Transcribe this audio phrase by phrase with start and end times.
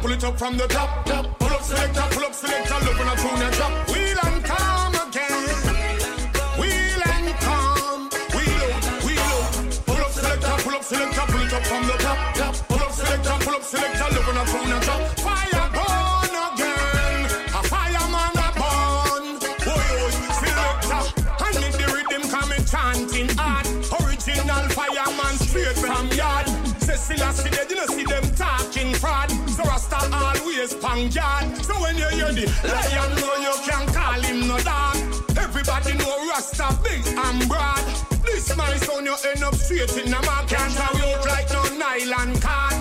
[0.00, 1.38] pull it up from the top, top.
[1.38, 3.72] Pull up selector, pull up selector, love when I tune and drop.
[3.88, 5.44] Wheel and calm again.
[6.60, 8.08] Wheel and calm.
[8.34, 9.52] Wheel out, wheel out.
[9.86, 12.54] Pull up selector, pull up selector, pull it up from the top, top.
[12.68, 15.02] Pull up selector, pull up selector, love when I tune and drop.
[15.20, 17.20] Fire burn again.
[17.58, 19.24] A fireman a burn.
[19.66, 21.02] Boy, oh, selector.
[21.44, 23.66] And make the rhythm coming chanting hard.
[24.00, 26.46] Original fireman straight from yard.
[26.80, 27.50] Cecilia see
[31.08, 31.56] yard.
[31.64, 34.96] So when you hear the lion know you can call him no dog.
[35.38, 37.84] Everybody know Rasta big and broad.
[38.24, 40.48] This my son you end up straight in the mark.
[40.48, 42.74] Can't carry out like no nylon card.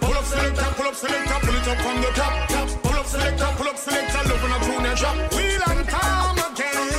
[0.00, 2.48] Pull up selector, pull up selector, pull it up from the top.
[2.48, 2.68] top.
[2.82, 5.16] Pull up selector, pull up selector, love when I tune and drop.
[5.34, 6.92] Wheel and calm again.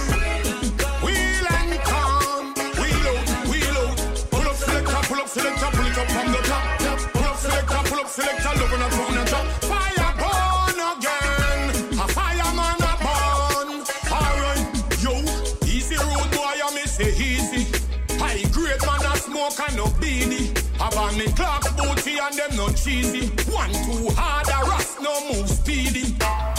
[1.06, 2.53] Wheel and calm.
[2.80, 3.97] Wheel out, wheel out.
[4.31, 6.64] Pull up selector, pull up selector, pull it up from the top.
[6.80, 7.00] top.
[7.14, 9.16] Pull up selector, pull up selector, love when I tune
[22.38, 23.27] them no cheesy.
[23.52, 26.13] One too hard, a rust no move speedy.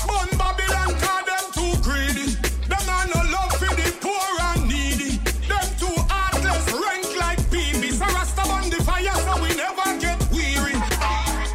[0.06, 2.34] Bun Babylon cause them too greedy.
[2.66, 5.22] Them a no love for the poor and needy.
[5.46, 7.94] Them too heartless, rank like PB.
[7.94, 10.74] So Rasta bun the fire so we never get weary.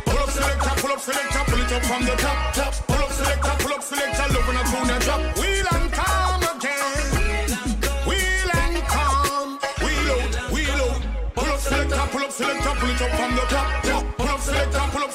[0.08, 2.74] Pull up selector, pull up selector, pull it up from the top, top.
[2.88, 5.22] Pull up selector, pull up selector, love when I tune and drop.
[5.36, 7.48] Wheel and calm again.
[8.08, 9.60] Wheel and calm.
[9.84, 11.02] Wheel out, wheel out.
[11.36, 14.03] Pull up selector, pull up selector, pull it up from the top, top.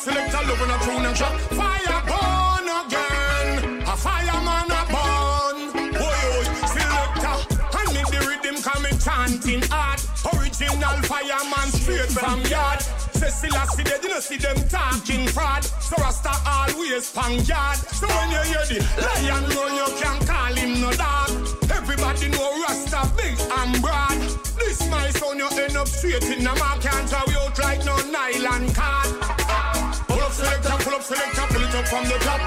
[0.09, 1.35] Pull up love when I tune and drop.
[1.53, 3.83] Fire burn again.
[3.85, 5.93] A fireman a burn.
[5.93, 7.37] Boy, oh, selector.
[7.77, 10.01] And make the rhythm coming chanting hard.
[10.33, 12.81] Original fireman straight from yard.
[13.21, 15.65] Cecilia see dead, you know see them talking fraud.
[15.65, 17.77] So Rasta always pang yard.
[17.77, 21.29] So when you hear the lion roar, you can call him no dog.
[21.69, 24.17] Everybody know Rasta big and broad.
[24.57, 26.81] This my son, you end up straight in the mark.
[26.81, 29.28] Can't throw you out like no nylon card.
[30.99, 32.41] Up selector, pull it up from the top.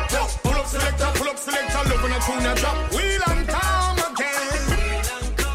[0.44, 2.92] Pull up selector, pull up selector, love when I tune and drop.
[2.92, 4.64] Wheel and calm again.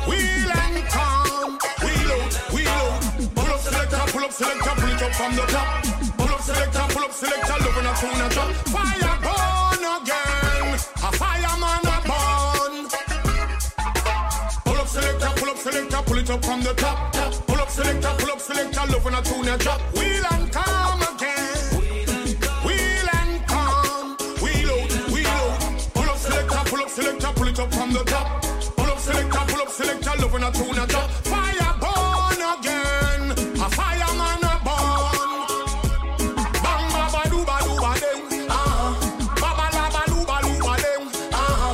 [0.09, 1.59] Wheel and calm.
[1.85, 3.01] Wheel out, wheel out.
[3.37, 5.69] Pull up selector, pull up selector, pull it up from the top.
[6.17, 8.51] Pull up selector, pull up selector, love when I tune and drop.
[8.73, 10.75] Fire burn again.
[11.05, 12.75] A fireman a burn.
[14.65, 17.13] Pull up selector, pull up selector, pull it up from the top.
[17.13, 17.47] top.
[17.47, 19.81] Pull up selector, pull up selector, love when I tune and drop.
[19.93, 20.26] Wheel
[27.99, 28.27] the top.
[28.77, 31.11] Pull up selector, pull up selector, love when I tune and drop.
[31.33, 33.23] Fire burn again.
[33.65, 35.47] A fireman a burn.
[36.65, 38.23] Bang ba ba do ba do ba ding.
[38.51, 38.93] Ah.
[39.43, 41.05] Ba ba la ba do ba do ba ding.
[41.33, 41.73] Ah.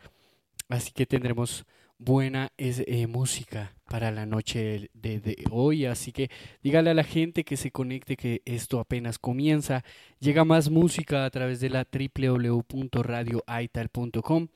[0.69, 1.65] así que tendremos
[1.97, 6.31] buena eh, música para la noche de, de hoy, así que
[6.63, 9.83] dígale a la gente que se conecte que esto apenas comienza.
[10.21, 14.47] Llega más música a través de la www.radioaital.com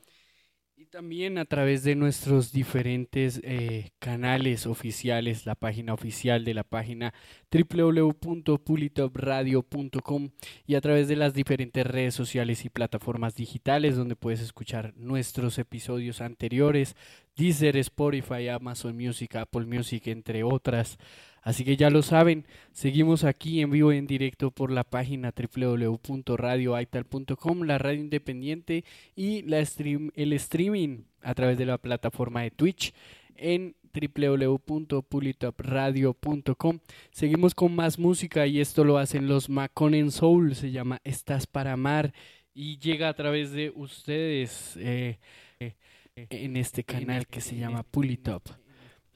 [0.95, 7.13] también a través de nuestros diferentes eh, canales oficiales, la página oficial de la página
[7.51, 10.29] www.pulitopradio.com
[10.65, 15.57] y a través de las diferentes redes sociales y plataformas digitales donde puedes escuchar nuestros
[15.57, 16.95] episodios anteriores,
[17.35, 20.97] Deezer, Spotify, Amazon Music, Apple Music, entre otras.
[21.45, 25.31] Así que ya lo saben, seguimos aquí en vivo y en directo por la página
[25.31, 28.83] www.radioaital.com, la radio independiente
[29.15, 32.95] y la stream, el streaming a través de la plataforma de Twitch
[33.35, 36.79] en www.pulitopradio.com.
[37.11, 41.73] Seguimos con más música y esto lo hacen los Maconen Soul, se llama Estás para
[41.73, 42.11] amar
[42.55, 45.19] y llega a través de ustedes eh,
[45.59, 45.75] eh,
[46.15, 48.64] en este canal que se llama Pulitop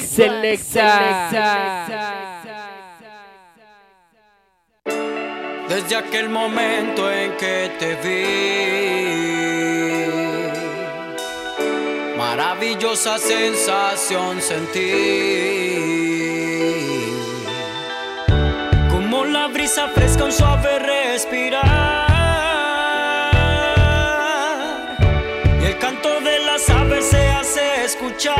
[5.67, 8.23] Desde aquel momento en que te vi,
[12.17, 14.91] maravillosa sensación sentí.
[18.89, 22.06] Como la brisa fresca, un suave respirar.
[27.87, 28.35] Escuchar.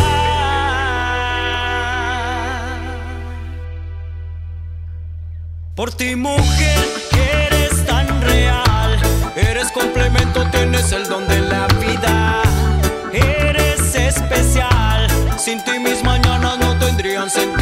[5.73, 6.85] Por ti, mujer,
[7.31, 8.99] eres tan real.
[9.35, 12.41] Eres complemento, tienes el don de la vida.
[13.13, 15.07] Eres especial.
[15.38, 17.56] Sin ti mis mañanas no tendrían sentido.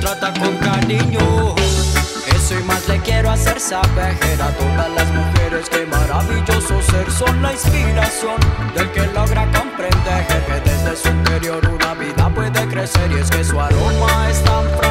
[0.00, 1.54] Trata con cariño.
[2.34, 4.16] Eso y más le quiero hacer saber.
[4.40, 7.10] A todas las mujeres que maravilloso ser.
[7.10, 8.36] Son la inspiración
[8.74, 13.10] del que logra comprender que desde su interior una vida puede crecer.
[13.12, 14.85] Y es que su aroma es tan fragante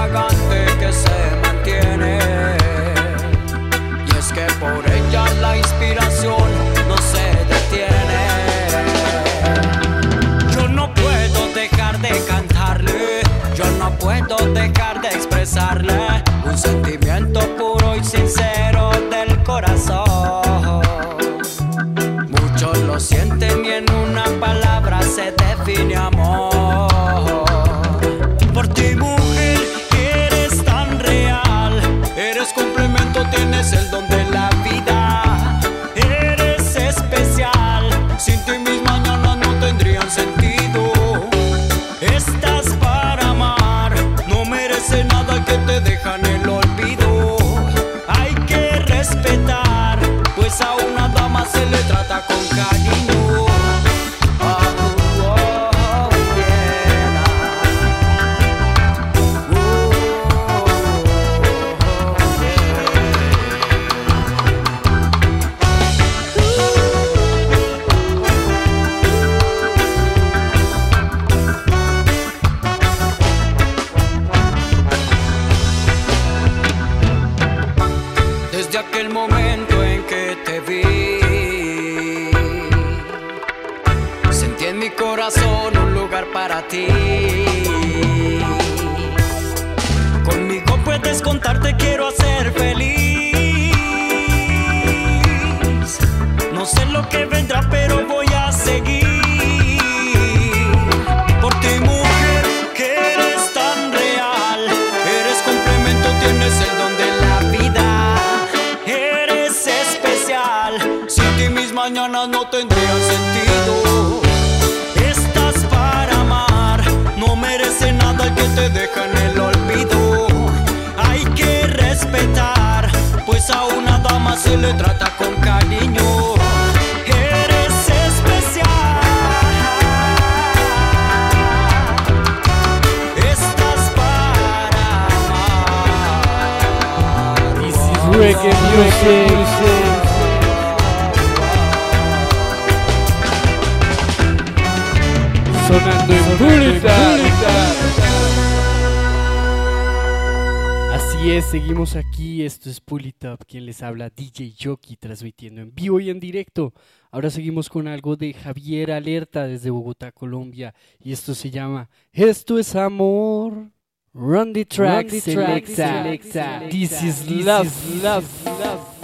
[154.54, 156.74] Jockey, transmitiendo en vivo y en directo.
[157.12, 160.75] Ahora seguimos con algo de Javier Alerta desde Bogotá, Colombia.
[161.00, 163.72] Y esto se llama Esto es Amor.
[164.14, 166.62] Run the track, selecta.
[166.70, 167.70] This is love,
[168.02, 168.96] love, love.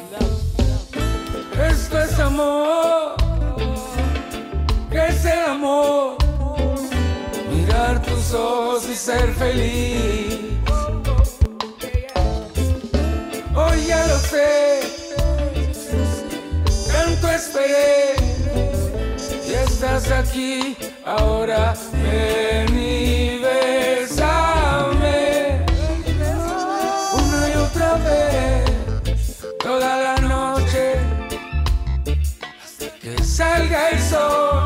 [1.70, 3.16] Esto es amor,
[4.90, 6.18] que es el amor.
[7.54, 10.51] Mirar tus ojos y ser feliz.
[17.42, 18.16] Esperé.
[19.48, 25.20] Y estás aquí, ahora ven y bésame.
[27.22, 28.66] Una y otra vez,
[29.60, 30.84] toda la noche
[33.02, 34.66] que salga el sol.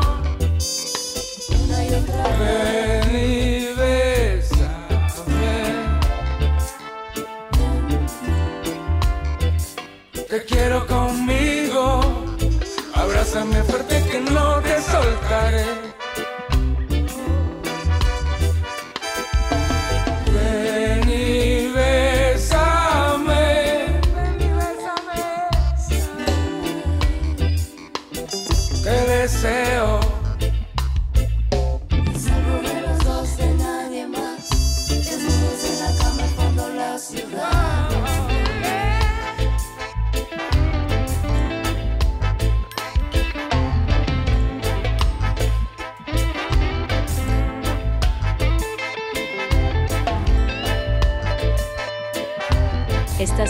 [2.38, 3.05] Ven y
[13.36, 13.75] Abrázame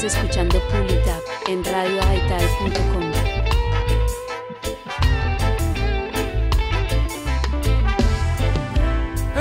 [0.07, 3.11] escuchando Pulitap en radioaital.com.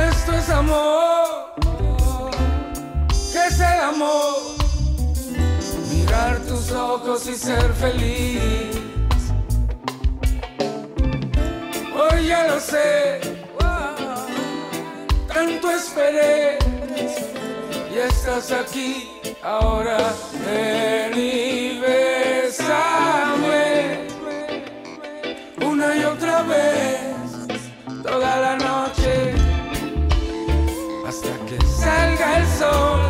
[0.10, 1.54] Esto es amor.
[3.32, 4.38] ¿Qué es el amor?
[5.92, 8.76] Mirar tus ojos y ser feliz.
[11.94, 13.22] Hoy ya lo sé.
[15.32, 16.58] Tanto esperé.
[17.94, 19.12] Y estás aquí
[19.44, 19.98] ahora.
[20.46, 21.46] Ven y.
[25.62, 27.00] Una y otra vez.
[28.04, 29.34] Toda la noche
[31.08, 33.05] hasta que salga el sol.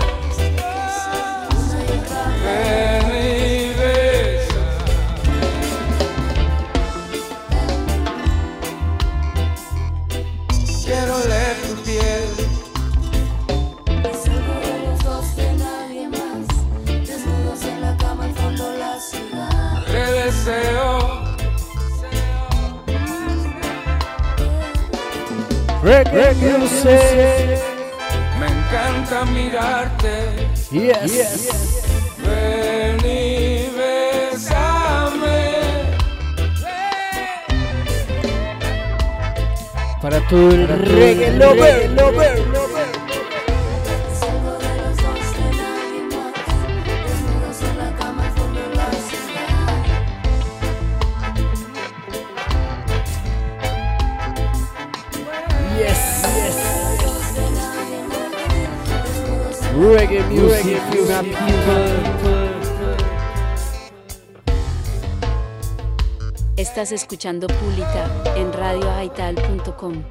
[25.86, 27.60] Reggae music.
[28.40, 30.50] Me encanta mirarte.
[30.72, 31.84] Yes.
[32.26, 35.44] Ven y bésame.
[40.02, 41.84] Para todo el reggae lover.
[41.84, 41.92] Es
[66.58, 70.04] Estás escuchando Pulitap en radioaital.com.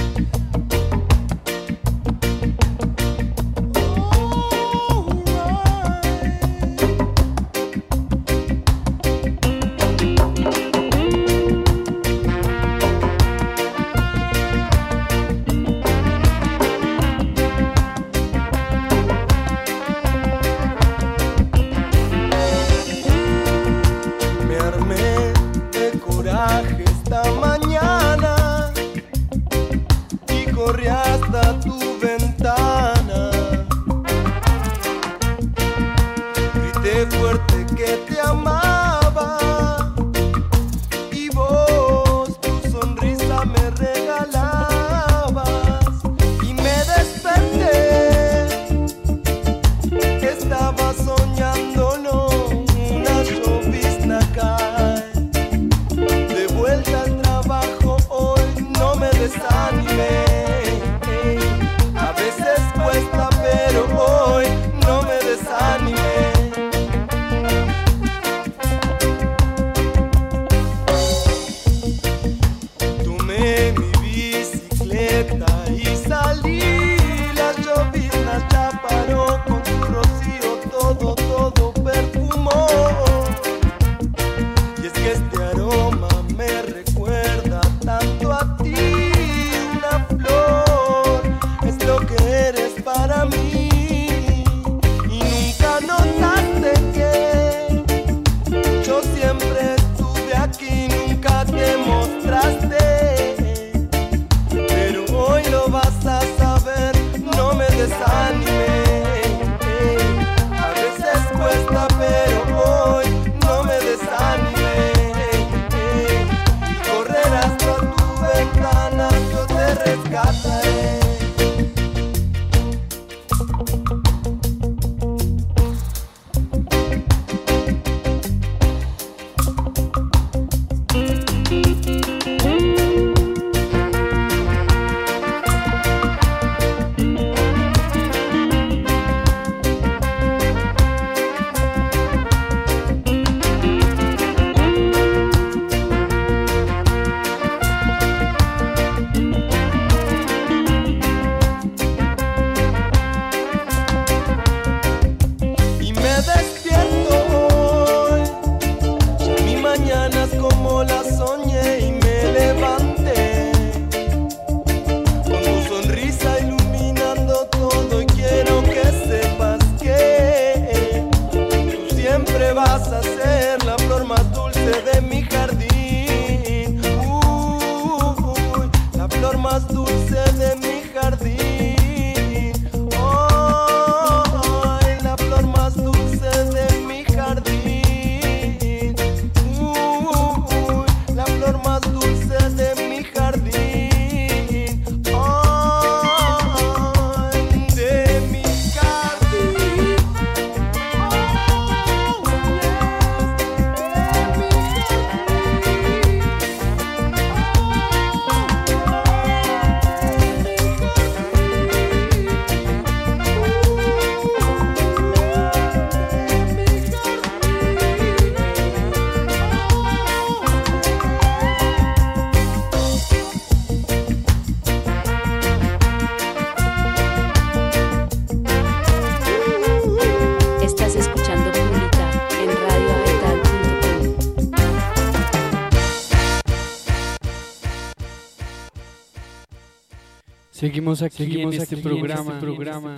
[240.66, 242.98] Seguimos aquí Seguimos en este aquí en programa, este programa,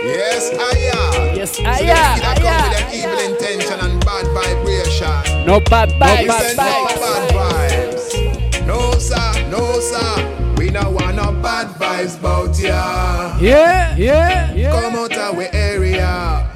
[0.02, 1.36] Yes, I am.
[1.36, 1.86] Yes, So them kid
[2.24, 5.46] that come with them evil intention and bad vibration.
[5.46, 6.56] No Bad Vibes.
[6.56, 8.66] no bad vibes.
[8.66, 10.54] No sir, no sir.
[10.56, 13.36] We no want no bad vibes bout ya.
[13.40, 14.72] Yeah, yeah, yeah.
[14.72, 16.48] Come out of we area.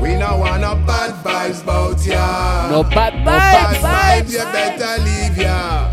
[0.00, 2.70] We no want no bad vibes bout ya.
[2.70, 3.24] No bad vibes.
[3.24, 4.22] No bad vibes.
[4.24, 5.92] vibes, you better leave ya.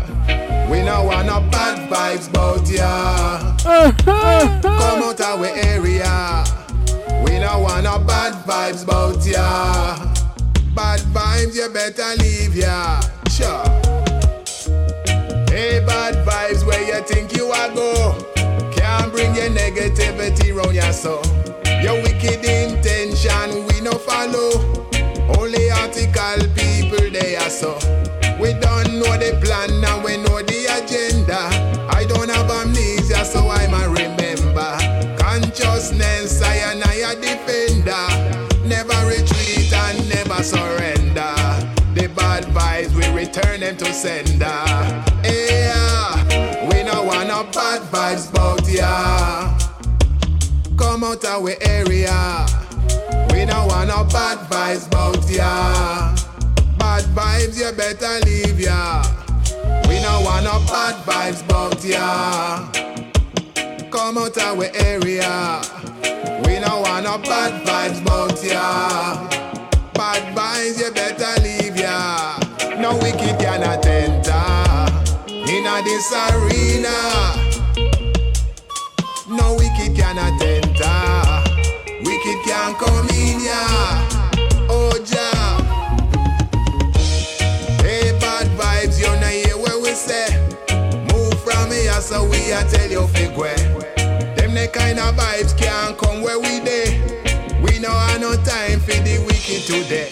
[0.70, 3.52] We no want no bad vibes bout ya.
[3.66, 4.60] Uh-huh.
[4.62, 6.44] Come out we area.
[7.56, 9.96] Want no bad vibes bout ya.
[10.74, 13.00] Bad vibes, you better leave ya.
[13.30, 13.64] Sure.
[15.48, 18.14] Hey, bad vibes, where you think you are go?
[18.72, 21.22] Can't bring your negativity round ya so.
[21.82, 24.60] Your wicked intention we no follow.
[25.38, 27.78] Only article people they are so.
[28.38, 31.48] We don't know the plan and we know the agenda.
[31.90, 33.88] I don't have amnesia, so I'm a
[40.46, 41.34] surrender.
[41.94, 44.62] The bad vibes we return them to sender.
[45.24, 49.58] Yeah, we no want no bad vibes bout ya.
[50.78, 52.46] Come out we area.
[53.32, 56.14] We no want no bad vibes bout ya.
[56.78, 59.02] Bad vibes, you better leave ya.
[59.88, 62.70] We no want no bad vibes bout ya.
[63.90, 65.60] Come out we area.
[66.44, 69.45] We no want no bad vibes bout ya.
[75.96, 76.92] This arena.
[79.26, 81.08] No wicked cannot enter.
[82.04, 83.62] Wicked can't come in ya.
[84.68, 85.56] Oh Jah.
[87.80, 90.28] Hey bad vibes, you know hear what we say.
[91.14, 93.56] Move from here so we a tell you fig where.
[94.36, 97.00] Them the kind of vibes can't come where we dey.
[97.62, 100.10] We no have no time for the wicked today.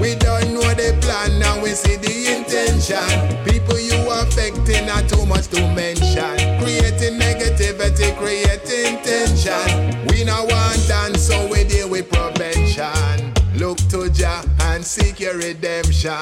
[0.00, 0.51] We know
[0.82, 3.06] the plan and we see the intention.
[3.44, 6.34] People you affecting are too much to mention.
[6.60, 10.06] Creating negativity, creating tension.
[10.08, 13.32] We no want dance, so we deal with prevention.
[13.54, 14.42] Look to Jah
[14.72, 16.16] and seek your redemption.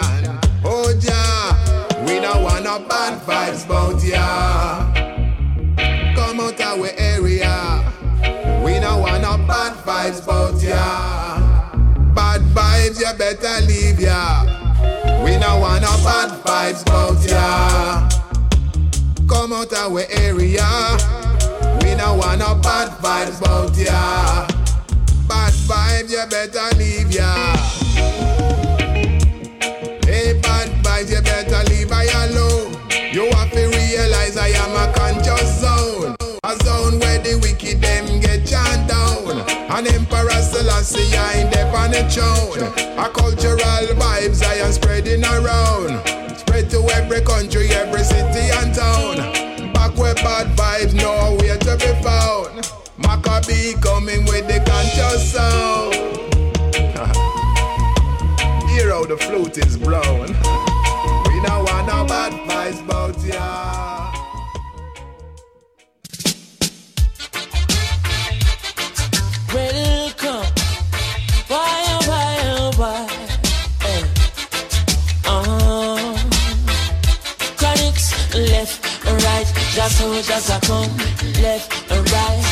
[0.65, 4.93] Oh Jah, we no want no bad vibes bout ya.
[6.15, 7.85] Come out our area.
[8.65, 11.30] We no want no bad vibes bout ya.
[12.15, 14.45] Bad vibes, you better leave ya.
[15.25, 18.09] We no want no bad vibes bout ya.
[19.29, 20.67] Come out our area.
[21.83, 24.47] We no want no bad vibes bout ya.
[25.29, 27.33] Bad vibes, you better leave ya.
[30.05, 32.77] Hey, bad vibes, you better leave I alone.
[33.13, 36.17] You have to realize I am a conscious zone.
[36.45, 38.30] A zone where the wicked them get.
[39.73, 42.59] An emperor Selassie I ain't there on the throne.
[42.99, 46.05] A cultural vibes I am spreading around.
[46.37, 49.19] Spread to every country, every city and town.
[49.73, 52.69] Back where bad vibes nowhere to be found.
[52.99, 55.95] Maccabee coming with the conscious sound.
[58.71, 60.35] Hear how the flute is blown.
[79.89, 80.97] Soldiers are come,
[81.43, 82.43] left and right.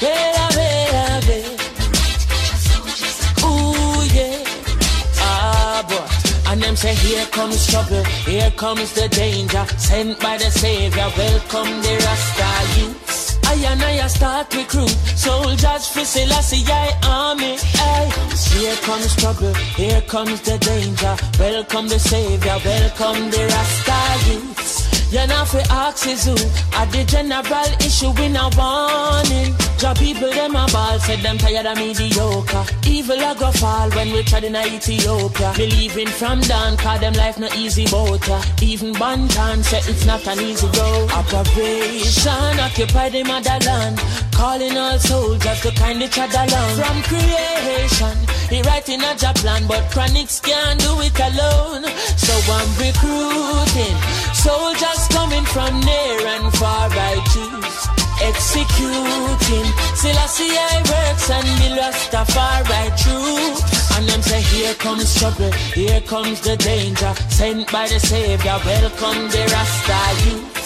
[0.00, 1.42] Better, better.
[3.44, 4.44] Ooh, yeah.
[5.18, 6.50] Ah, boy.
[6.50, 9.64] And them say, here comes trouble, here comes the danger.
[9.76, 13.38] Sent by the Savior, welcome the Rasta youths.
[13.44, 17.58] I and I start recruit soldiers for Selassie I army.
[17.76, 18.06] Ay.
[18.54, 21.16] Here comes trouble, here comes the danger.
[21.38, 24.79] Welcome the Savior, welcome the Rasta youths.
[25.10, 26.34] You know for who?
[26.72, 29.54] At the general issue in a warning.
[29.76, 32.64] Job people them a ball Said them tired of mediocre.
[32.86, 35.52] Evil a go fall when we tried in Ethiopia.
[35.56, 38.22] Believing from down Cause them life no easy boat.
[38.62, 41.10] Even Banton said it's not an easy road.
[41.10, 43.98] Operation occupy the motherland
[44.40, 46.72] Calling all soldiers to kind each other along.
[46.80, 48.16] From creation
[48.48, 51.84] He writing a job plan But chronics can't do it alone.
[52.16, 53.96] So I'm recruiting
[54.32, 57.80] Soldiers coming from near and far I choose
[58.24, 59.68] Executing.
[60.00, 63.98] Selassie I works and the Rastafari through.
[63.98, 67.12] And them say here comes trouble Here comes the danger.
[67.28, 70.59] Sent by the Savior Welcome the Rasta youths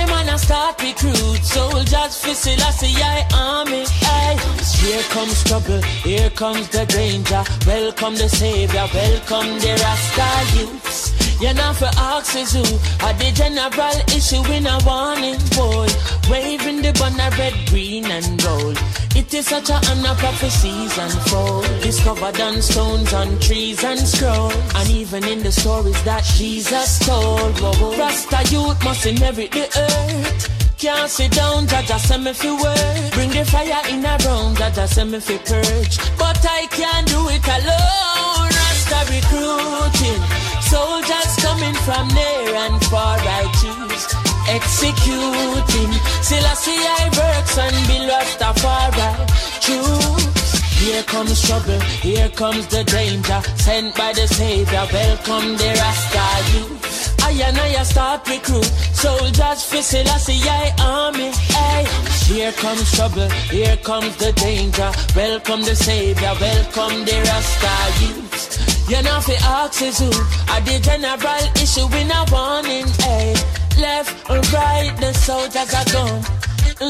[0.00, 3.84] I'm on a start recruit soldiers for Selassie I army.
[3.84, 4.38] Aye.
[4.80, 7.44] Here comes trouble, here comes the danger.
[7.66, 11.29] Welcome the savior, welcome the Rasta youths.
[11.40, 12.60] You're not for who
[13.00, 15.88] are the general issue in a warning boy.
[16.28, 18.76] Waving the banner red, green and gold.
[19.16, 21.64] It is such a honor prophecies unfold.
[21.80, 24.54] Discovered on stones, on trees and scrolls.
[24.74, 27.58] And even in the stories that Jesus told.
[27.58, 27.96] Whoa.
[27.96, 30.76] Rasta youth must inherit the earth.
[30.76, 33.12] Can't sit down, Jaja send me fi work.
[33.14, 35.96] Bring the fire in a room, Jaja send me fi purge.
[36.18, 38.48] But I can't do it alone.
[38.52, 40.39] Rasta recruiting.
[40.70, 44.06] Soldiers coming from near and far, I choose.
[44.46, 45.92] Executing.
[46.22, 49.10] Selassie I works and be Rastafari.
[49.58, 50.30] Choose.
[50.78, 53.40] Here comes trouble, here comes the danger.
[53.56, 57.18] Sent by the Savior, welcome the Rasta youth.
[57.24, 61.32] I and I start recruit soldiers for Selassie I army.
[61.50, 61.84] Hey,
[62.32, 64.92] here comes trouble, here comes the danger.
[65.16, 68.69] Welcome the Savior, welcome the Rasta youth.
[68.90, 70.10] You know for axes who
[70.50, 72.88] are the general issue in a warning.
[72.98, 73.34] Hey,
[73.78, 76.24] left or right, the soldiers are gone.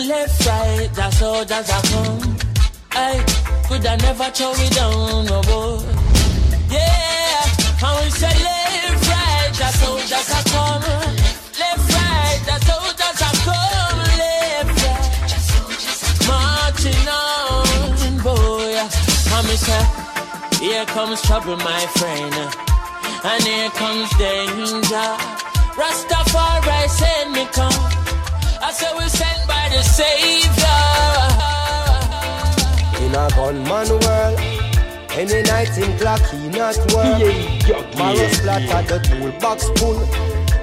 [0.09, 2.41] Left, right, the soldiers are gone.
[2.97, 3.21] Eh?
[3.21, 3.21] Hey,
[3.69, 5.85] could I never throw it down, no boy.
[6.73, 7.45] Yeah,
[7.85, 10.81] and we say left, right, the soldiers are come.
[11.61, 14.01] Left, right, the soldiers are come.
[14.17, 14.73] Left,
[16.27, 18.89] marching on, boy.
[19.37, 20.00] And we say,
[20.61, 22.35] here comes trouble, my friend,
[23.25, 25.09] and here comes danger.
[25.73, 27.73] Rastafari send me come.
[28.62, 30.81] I say we're sent by the Savior.
[33.03, 34.38] In a gunman world,
[35.16, 37.25] any night in clock he not work.
[37.96, 39.99] Marrow splatter the toolbox full,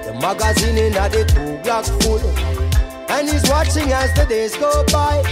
[0.06, 2.22] the magazine in a the two block full.
[3.10, 5.24] And he's watching as the days go by,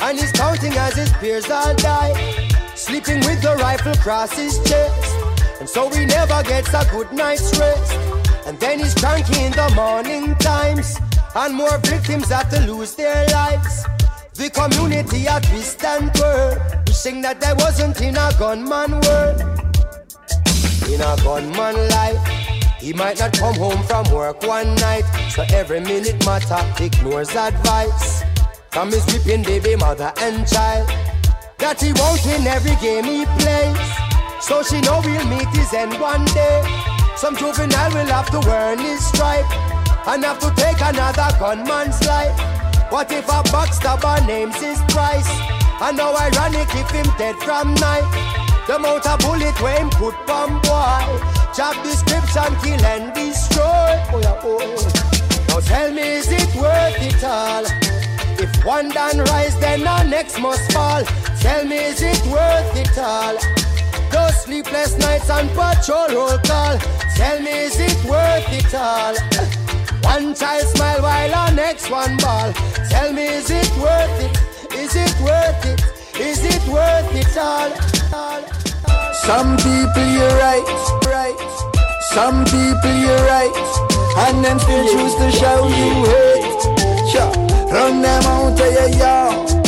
[0.00, 2.39] and he's counting as his peers all die.
[2.80, 5.14] Sleeping with the rifle across his chest,
[5.60, 7.92] and so he never gets a good night's rest.
[8.46, 10.98] And then he's cranky in the morning times,
[11.36, 13.84] and more victims have to lose their lives.
[14.32, 19.40] The community a twist and twirl, wishing that there wasn't in a gunman world.
[20.88, 22.26] In a gunman life,
[22.80, 28.24] he might not come home from work one night, so every minute matter ignores advice
[28.70, 30.90] from his weeping baby mother and child.
[31.60, 33.76] That he won't win every game he plays,
[34.40, 36.64] so she know we'll meet his end one day.
[37.16, 39.44] Some juvenile will have to earn his stripe
[40.08, 42.32] and have to take another gunman's life.
[42.90, 45.28] What if a backstabber names his price?
[45.84, 48.08] And how ironic if him dead from night.
[48.66, 51.04] The amount of bullet when him put on boy.
[51.54, 54.00] Job description, kill and destroy.
[54.10, 55.44] Oh yeah, oh.
[55.48, 57.64] Now tell me, is it worth it all?
[58.40, 61.04] If one done rise, then the next must fall.
[61.40, 63.36] Tell me, is it worth it all?
[64.12, 66.78] Those sleepless nights and patrol roll call.
[67.16, 69.14] Tell me, is it worth it all?
[70.02, 72.52] One child smile while our next one ball.
[72.90, 74.74] Tell me, is it worth it?
[74.74, 75.80] Is it worth it?
[76.20, 77.72] Is it worth it all?
[78.14, 78.42] all?
[79.12, 80.68] Some people you're right,
[81.06, 81.40] right.
[82.12, 83.54] Some people you're right,
[84.28, 86.40] and them still choose to show you hate.
[87.70, 89.59] Run them out of your yard.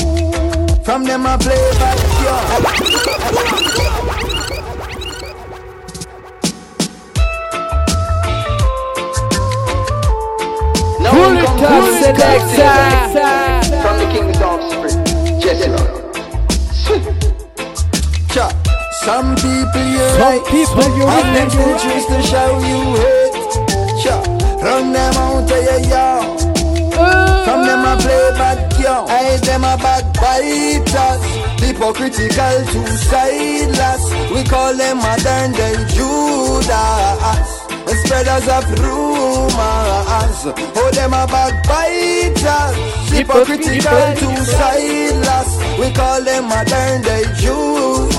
[0.84, 1.96] From them I play back
[11.00, 12.74] Now Pull it come top selector.
[13.80, 14.98] From the kingdom spirit,
[15.40, 15.70] Jesse
[18.34, 18.50] Cha.
[19.04, 21.52] Some people you Some right, people you and them right.
[21.52, 24.02] still choose to show you hate.
[24.02, 24.18] Cha.
[24.60, 26.40] Run them out of your yard.
[27.44, 31.22] From them a play bad girl, I them a backbiters.
[31.62, 34.02] Hypocritical to sideless.
[34.34, 37.48] We call them modern day Judas.
[38.04, 40.40] Spreaders of rumors.
[40.76, 42.74] Oh, them a backbiters.
[43.10, 45.50] Hypocritical to sideless.
[45.78, 48.18] We call them modern day Judas.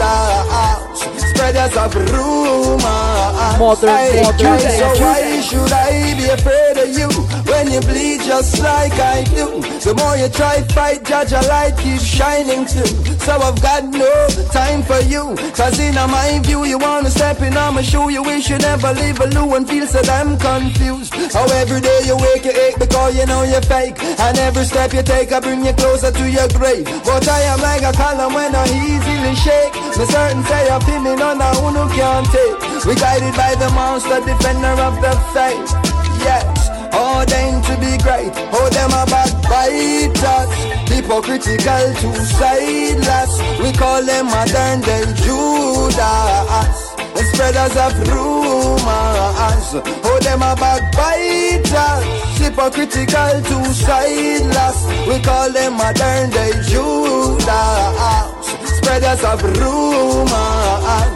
[1.29, 3.59] Spreaders of rumors.
[3.59, 4.77] Modern day Judas.
[4.79, 9.61] So why should I be afraid of you when you bleed just like I do?
[9.83, 13.17] The more you try fight, judge a light keeps shining through.
[13.19, 15.35] So I've got no time for you.
[15.53, 18.09] Cause in my view, you wanna step in on my shoe.
[18.09, 21.13] You wish you never leave a loo and feel so damn confused.
[21.33, 24.01] How every day you wake, you ache because you know you're fake.
[24.19, 26.85] And every step you take, I bring you closer to your grave.
[27.05, 29.73] But I am like a column when I easily shake.
[29.97, 32.85] Me certain say I feel me none of who can't take.
[32.85, 35.71] We guided by the monster, defender of the faith.
[36.19, 38.31] Yes, Oh, ordained to be great.
[38.53, 40.49] Oh, them a backbiters.
[40.89, 43.33] Hypocritical to sideless.
[43.59, 46.93] We call them modern day Judas.
[47.13, 49.69] The spreaders of rumors.
[50.05, 52.03] Oh, them a backbiters.
[52.37, 54.85] Hypocritical to sideless.
[55.07, 58.42] We call them modern day Judas.
[58.83, 60.29] Spreaders of rumors.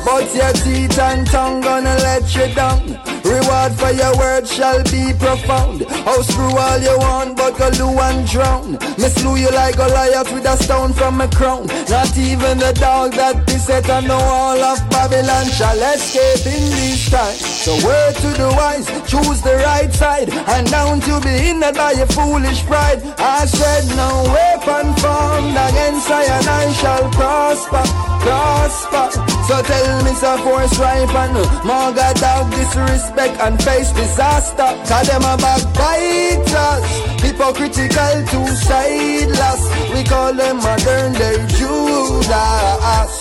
[0.06, 2.98] But your teeth and tongue gonna let you down.
[3.28, 5.84] Reward for your words shall be profound.
[6.08, 8.72] Oh, screw all you want, but go loo and drown.
[8.98, 11.68] Me slew you like Goliath with a stone from a crown.
[11.90, 16.72] Not even the dog that be set on the wall of Babylon shall escape in
[16.72, 17.36] this time.
[17.36, 21.92] So word to the wise, choose the right side, and down to be hindered by
[22.00, 23.04] your foolish pride.
[23.20, 27.12] I said no weapon formed against I and I shall
[27.58, 27.84] prosper,
[28.22, 29.10] prosper.
[29.48, 31.34] So tell me, so force ripen,
[31.66, 34.70] Marga dog disrespect and face disaster.
[34.88, 36.84] Cause them a backbiters,
[37.24, 39.62] hypocritical to sideless.
[39.64, 43.12] Oh, we call them modern day Judas,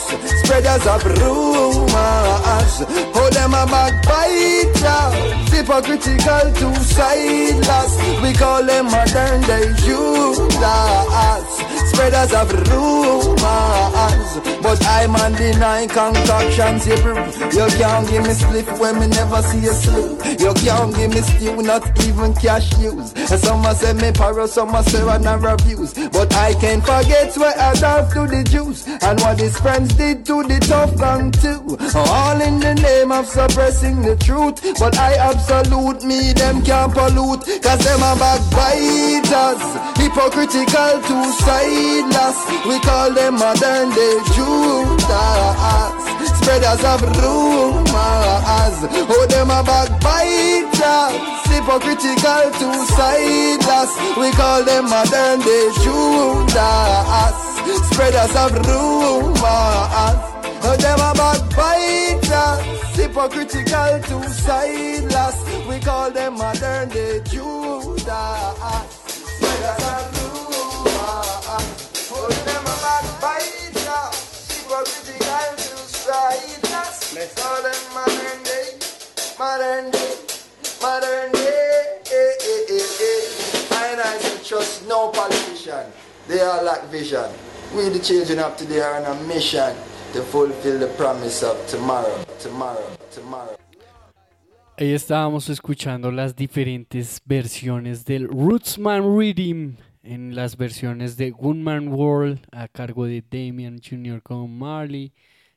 [0.42, 2.74] spreaders of rumors.
[3.14, 5.14] Oh, them a backbiters,
[5.52, 7.92] hypocritical to sideless.
[8.20, 11.46] We call them modern day Judas,
[11.90, 14.25] spreaders of rumors.
[14.62, 16.96] But I'm on deny concoctions you.
[16.96, 20.40] You can't give me slip when me never see a slip.
[20.40, 23.12] You can't give me stew, not even cash use.
[23.14, 25.94] And some say me paro, some say I never abuse.
[25.94, 30.26] But I can't forget what I done to the Jews and what his friends did
[30.26, 31.78] to the tough gang too.
[31.94, 34.60] All in the name of suppressing the truth.
[34.78, 37.44] But I absolute me, them can't pollute.
[37.62, 39.62] Cause them are backbiters,
[39.96, 42.38] hypocritical to sideless.
[42.66, 46.06] We call them modern day Judas.
[46.38, 48.76] Spreaders of rumors.
[49.08, 51.14] Oh, them are backbiters,
[51.50, 53.90] hypocritical to sideless.
[54.16, 57.34] We call them modern day Judas.
[57.90, 60.16] Spreaders of rumors.
[60.62, 62.60] Oh, them are backbiters,
[62.96, 65.36] hypocritical to sideless.
[65.68, 68.06] We call them modern day Judas.
[69.06, 70.15] Spreaders of
[86.40, 87.24] all lack vision.
[87.74, 89.74] We the children of today are on mission
[90.12, 93.56] to fulfill the promise of tomorrow, tomorrow, tomorrow.
[94.78, 102.40] Ahí estábamos escuchando las diferentes versiones del Rootsman Rhythm en las versiones de Gunman World
[102.52, 104.20] a cargo de Damian Jr.
[104.22, 105.12] con Marley.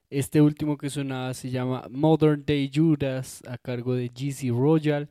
[0.10, 5.08] Este último que sonaba se llama Modern Day Judas a cargo de GC Royal.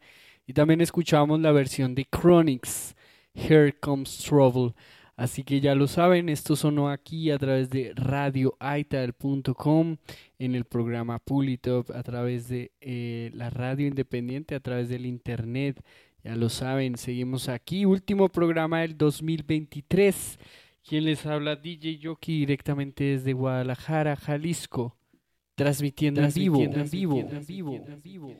[0.47, 2.97] Y también escuchamos la versión de Chronics,
[3.33, 4.75] Here Comes Trouble.
[5.17, 9.97] Así que ya lo saben, esto sonó aquí a través de radioaital.com
[10.39, 15.83] en el programa Pulitop, a través de eh, la radio independiente, a través del internet.
[16.25, 17.85] Ya lo saben, seguimos aquí.
[17.85, 20.39] Último programa del 2023.
[20.89, 24.97] Quien les habla DJ Yoki directamente desde Guadalajara, Jalisco,
[25.55, 28.35] transmitiendo, transmitiendo en vivo, en vivo, en vivo,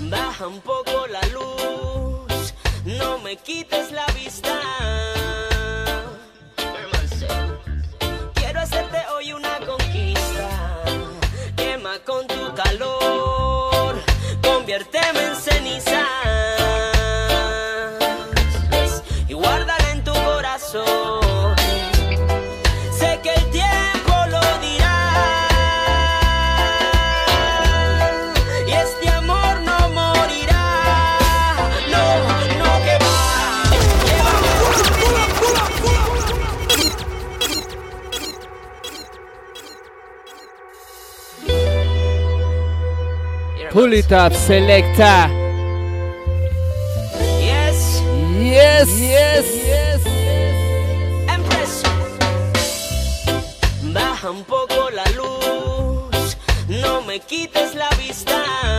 [0.09, 2.53] Baja un poco la luz,
[2.85, 4.90] no me quites la vista.
[43.71, 45.29] Pull it up, selecta.
[47.39, 48.01] Yes.
[48.37, 48.89] Yes.
[48.99, 49.45] Yes.
[49.65, 50.05] Yes.
[51.29, 51.83] Empress.
[53.93, 56.35] Baja un poco la luz.
[56.67, 58.70] No me quites la vista.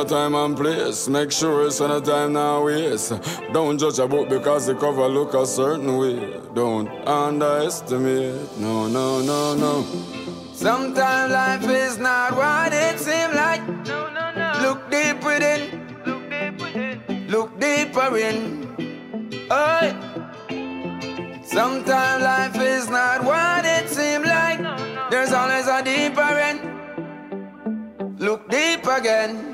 [0.00, 1.08] A time and place.
[1.08, 3.12] Make sure it's on a time now waste.
[3.52, 6.40] Don't judge a book because the cover look a certain way.
[6.54, 8.58] Don't underestimate.
[8.58, 9.84] No, no, no, no.
[10.54, 13.66] Sometimes life is not what it seems like.
[13.86, 14.48] No, no, no.
[14.62, 15.60] Look deep within.
[17.28, 18.38] Look deeper in.
[19.50, 20.20] Oh.
[21.42, 24.60] Sometimes life is not what it seems like.
[25.10, 26.60] There's always a deeper end.
[28.18, 29.49] Look deep again.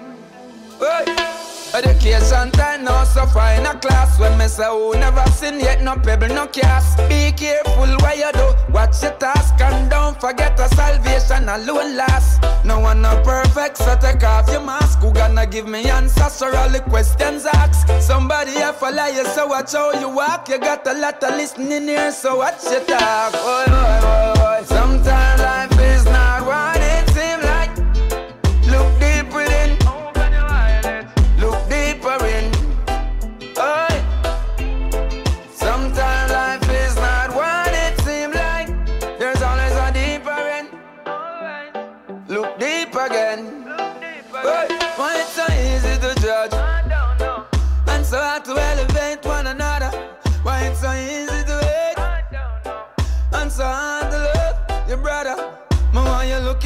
[1.75, 4.19] Education time now suffer in a class.
[4.19, 5.83] When me say who never seen yet?
[5.83, 10.59] No pebble no cast Be careful what you do, watch your task And don't forget
[10.59, 12.43] a salvation alone last.
[12.65, 15.01] No one no perfect so take off your mask.
[15.01, 18.03] Who gonna give me answers for all the questions asked?
[18.03, 20.49] Somebody have follow you so watch how you walk.
[20.49, 23.33] You got a lot of listening here so watch your talk.
[23.35, 24.65] Oh, oh.
[24.65, 25.66] Sometimes life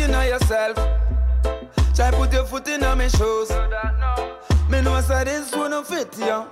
[0.01, 0.77] looking at yourself?
[1.95, 3.51] Try put your foot in on my shoes.
[4.71, 6.45] Me know say this wouldn't fit you.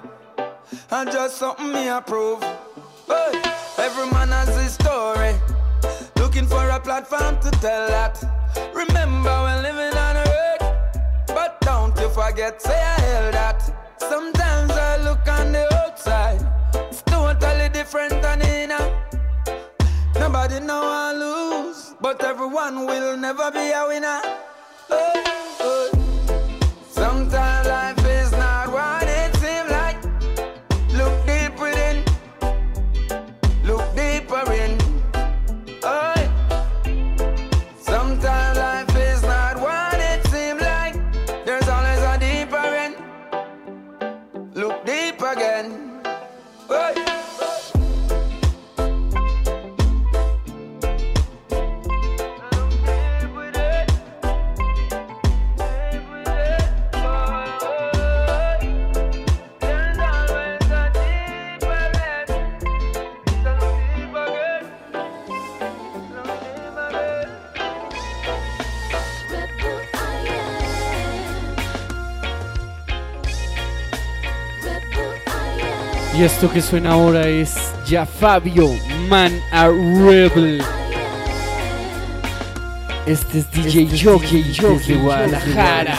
[0.90, 2.42] And just something me approve.
[3.06, 3.40] Hey,
[3.78, 5.34] every man has his story.
[6.16, 8.22] Looking for a platform to tell that.
[8.74, 11.28] Remember we're living on earth.
[11.28, 13.62] But don't you forget, say I held that.
[13.98, 16.40] Sometimes I look on the outside.
[16.74, 18.72] It's totally different than in
[20.18, 21.77] Nobody know I lose.
[22.00, 24.20] But everyone will never be a winner.
[24.88, 25.47] Hey,
[76.18, 77.54] Y esto que suena ahora es
[77.86, 78.74] ya Fabio,
[79.08, 80.60] Man a Rebel.
[83.06, 85.94] Este es DJ Jockey desde Guadalajara.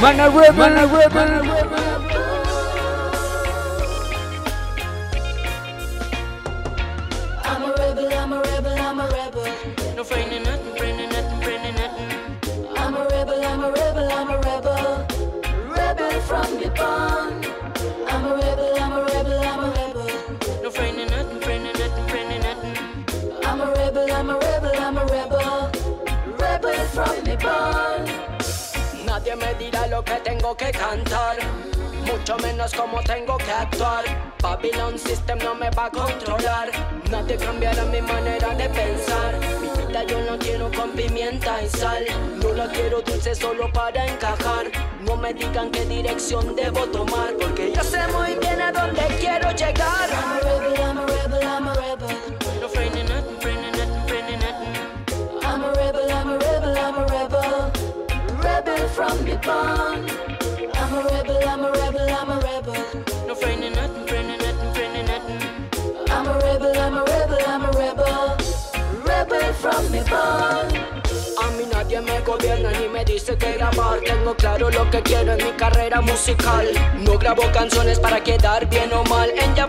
[0.00, 1.57] Man a Rebel, Man a Rebel.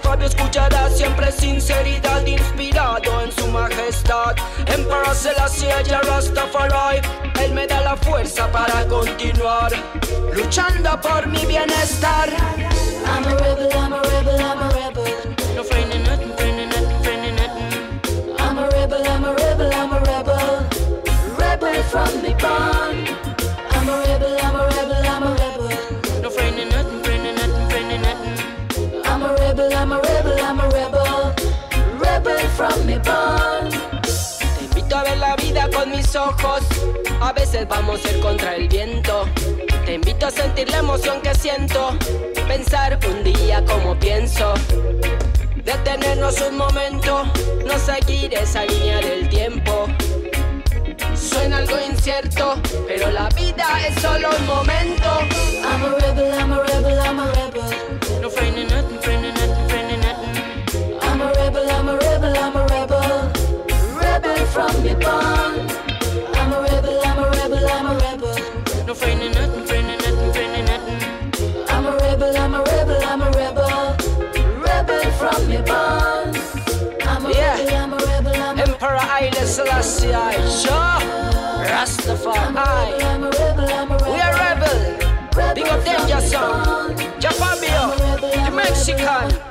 [0.10, 4.36] Mal En Ya Fabio escuchará siempre sinceridad Inspirado en su majestad.
[4.68, 7.01] Emperor Selassie, ya Rastafari
[7.41, 9.72] Él me da la fuerza para continuar
[10.34, 12.30] Luchando por mi bienestar.
[13.05, 13.99] I'm a rebel, I'm a
[37.22, 39.26] A veces vamos a ir contra el viento.
[39.86, 41.98] Te invito a sentir la emoción que siento.
[42.48, 44.54] Pensar un día como pienso.
[45.66, 47.26] Detenernos un momento.
[47.66, 49.88] No seguir esa línea del tiempo.
[51.14, 52.56] Suena algo incierto,
[52.88, 54.80] pero la vida es solo un momento.
[85.84, 86.95] Danger Song.
[87.19, 87.95] Japabio.
[88.19, 89.49] The uh, Mexican.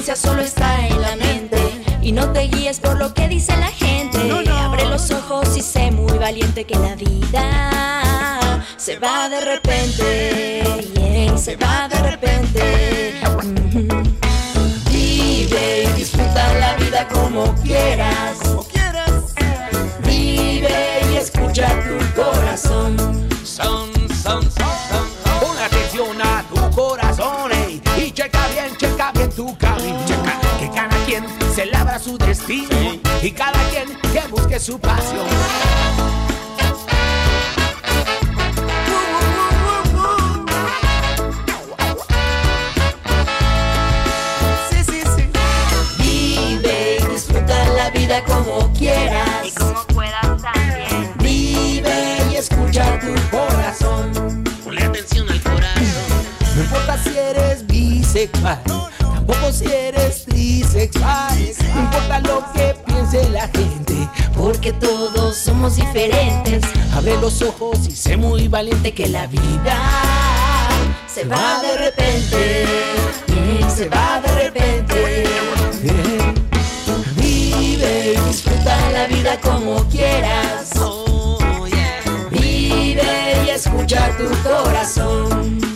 [0.00, 1.58] La diferencia solo está en la mente.
[2.00, 4.18] Y no te guíes por lo que dice la gente.
[4.50, 10.64] Abre los ojos y sé muy valiente que la vida se va de repente.
[10.94, 13.20] yeah, se va de repente.
[13.36, 13.88] Ujú.
[14.90, 18.19] Vive y disfruta la vida como quieras.
[33.22, 35.26] Y cada quien que busque su pasión.
[44.70, 45.28] Sí, sí, sí.
[45.98, 49.46] Vive y disfruta la vida como quieras.
[49.46, 51.12] Y como puedas también.
[51.18, 54.44] Vive y escucha tu corazón.
[54.64, 55.84] Ponle atención al corazón.
[56.56, 58.62] No importa si eres bisexual,
[58.98, 61.29] tampoco si eres trisexual.
[64.74, 66.62] Todos somos diferentes.
[66.94, 69.78] Abre los ojos y sé muy valiente que la vida
[71.06, 72.66] se va de repente.
[73.74, 75.24] Se va de repente.
[77.16, 80.70] Vive y disfruta la vida como quieras.
[82.30, 85.69] Vive y escucha tu corazón.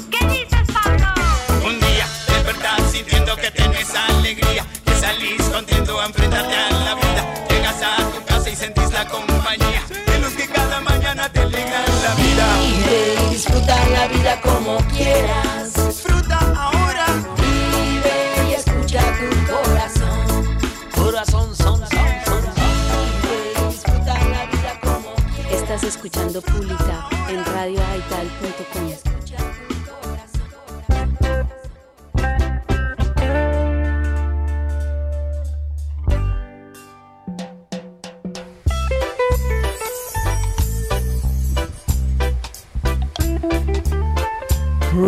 [9.05, 12.47] La compañía de los que cada mañana te alegran la vida.
[12.59, 15.75] Vive y disfruta la vida como quieras.
[15.87, 17.07] Disfruta ahora.
[17.37, 20.59] Vive y escucha tu corazón.
[20.95, 21.89] Corazón, son, son,
[22.25, 22.43] son.
[23.23, 25.53] Vive y disfruta la vida como quieras.
[25.63, 29.54] Estás escuchando Pública en radioaital.com.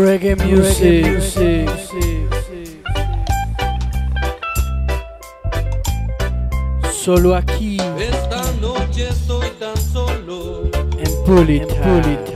[0.07, 1.21] Reggae music.
[6.93, 12.03] Solo aquí Esta noche estoy tan solo en Pulita.
[12.09, 12.36] y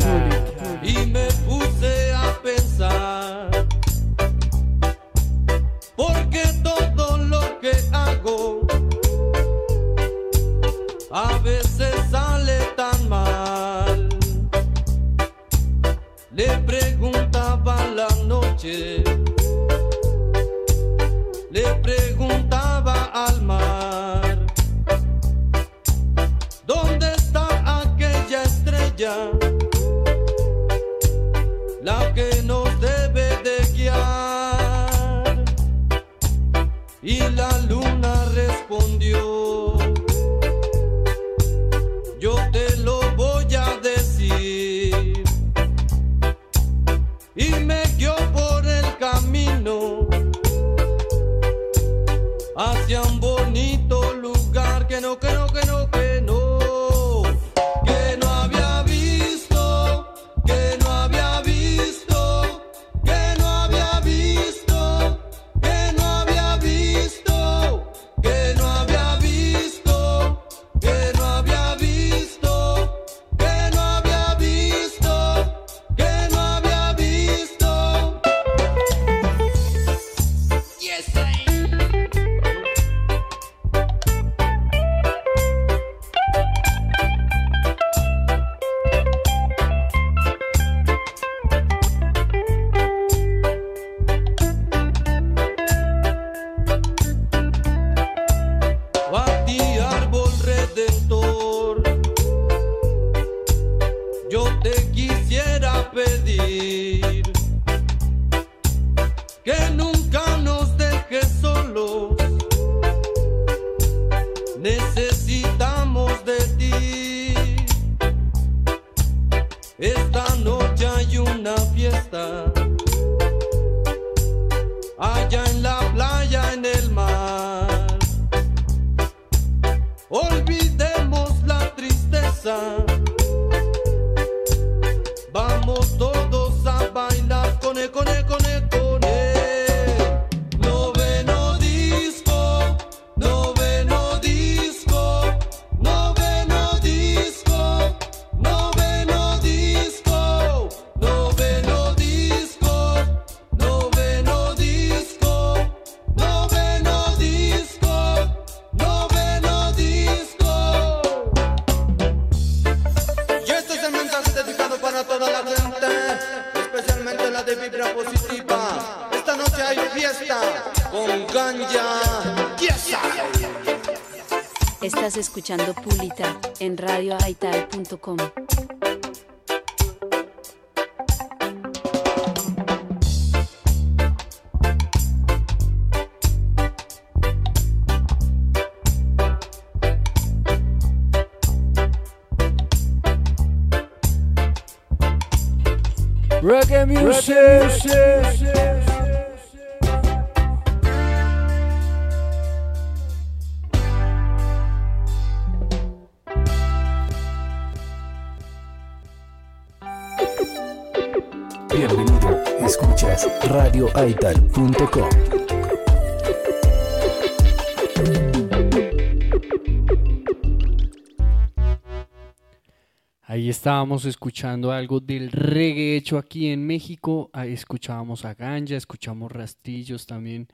[223.91, 227.29] estábamos escuchando algo del reggae hecho aquí en México.
[227.33, 230.47] Ahí escuchábamos a Ganja, escuchamos Rastillos también,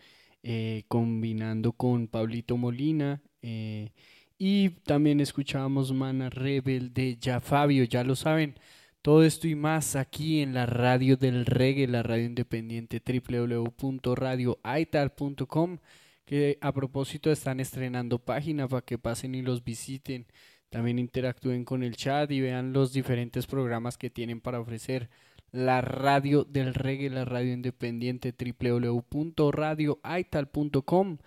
[0.42, 3.20] eh, combinando con Pablito Molina.
[3.42, 3.90] eh,
[4.38, 8.54] y también escuchábamos Mana Rebel de Ya Fabio, ya lo saben.
[9.02, 15.78] Todo esto y más aquí en la radio del reggae, la radio independiente www.radioaital.com
[16.24, 20.26] que a propósito están estrenando página para que pasen y los visiten.
[20.70, 25.10] También interactúen con el chat y vean los diferentes programas que tienen para ofrecer.
[25.52, 31.18] La radio del reggae, la radio independiente www.radioaital.com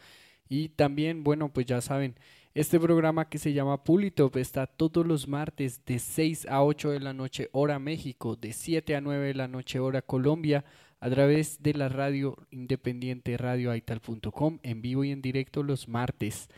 [0.50, 2.16] y también, bueno, pues ya saben,
[2.56, 7.00] este programa que se llama Pulitop está todos los martes de 6 a 8 de
[7.00, 10.66] la noche hora México, de 7 a 9 de la noche hora Colombia,
[11.00, 16.50] a través de la radio independiente radioaital.com en vivo y en directo los martes.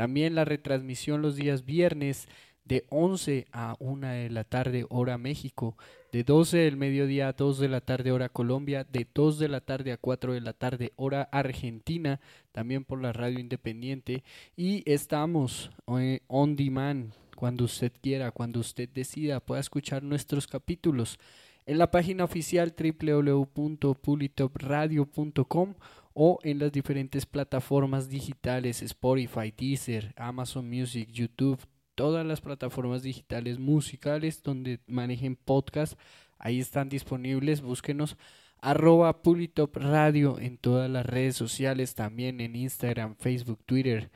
[0.00, 2.26] También la retransmisión los días viernes
[2.64, 5.76] de 11 a 1 de la tarde hora México,
[6.10, 9.60] de 12 del mediodía a 2 de la tarde hora Colombia, de 2 de la
[9.60, 12.18] tarde a 4 de la tarde hora Argentina,
[12.50, 14.24] también por la radio independiente.
[14.56, 21.18] Y estamos eh, on demand cuando usted quiera, cuando usted decida, pueda escuchar nuestros capítulos
[21.66, 25.74] en la página oficial www.pulitopradio.com
[26.12, 31.60] o en las diferentes plataformas digitales Spotify, Deezer, Amazon Music, YouTube,
[31.94, 35.98] todas las plataformas digitales musicales donde manejen podcast,
[36.38, 38.16] ahí están disponibles, búsquenos
[38.60, 44.10] arroba Pulitop Radio en todas las redes sociales, también en Instagram, Facebook, Twitter.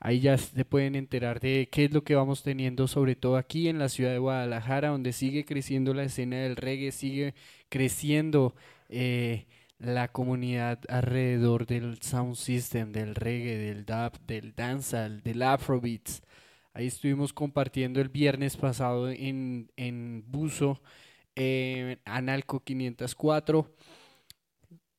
[0.00, 3.68] Ahí ya se pueden enterar de qué es lo que vamos teniendo, sobre todo aquí
[3.68, 7.34] en la ciudad de Guadalajara, donde sigue creciendo la escena del reggae, sigue
[7.68, 8.54] creciendo
[8.88, 9.46] eh,
[9.78, 16.22] la comunidad alrededor del sound system, del reggae, del dub, del dancehall, del afrobeats.
[16.72, 20.80] Ahí estuvimos compartiendo el viernes pasado en, en Buzo,
[21.34, 23.74] eh, Analco 504.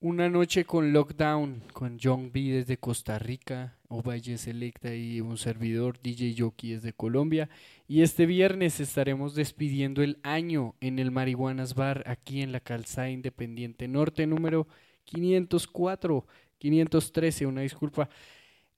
[0.01, 5.99] Una noche con Lockdown, con John B desde Costa Rica, Ovalle Selecta y un servidor,
[6.01, 7.49] DJ Yoki desde Colombia.
[7.91, 13.09] Y este viernes estaremos despidiendo el año en el Marihuanas Bar, aquí en la Calzada
[13.09, 14.67] Independiente Norte, número
[15.05, 16.23] 504,
[16.59, 18.07] 513, una disculpa.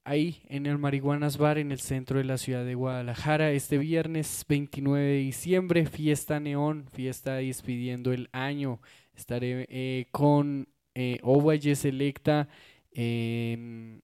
[0.05, 4.45] Ahí en el Marihuanas Bar, en el centro de la ciudad de Guadalajara, este viernes
[4.47, 8.79] 29 de diciembre, fiesta neón, fiesta despidiendo el año.
[9.13, 11.19] Estaré eh, con eh,
[11.75, 12.47] Selecta,
[12.93, 13.99] eh,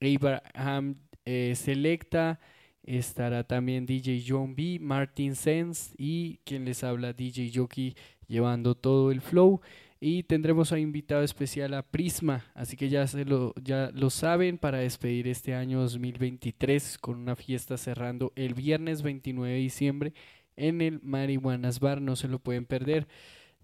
[0.00, 2.40] Abraham eh, Selecta,
[2.82, 7.94] estará también DJ John B, Martin Sense y quien les habla DJ Jockey
[8.26, 9.60] llevando todo el flow.
[10.02, 14.56] Y tendremos a invitado especial a Prisma, así que ya, se lo, ya lo saben
[14.56, 20.14] para despedir este año 2023 con una fiesta cerrando el viernes 29 de diciembre
[20.56, 23.08] en el Marihuanas Bar, no se lo pueden perder.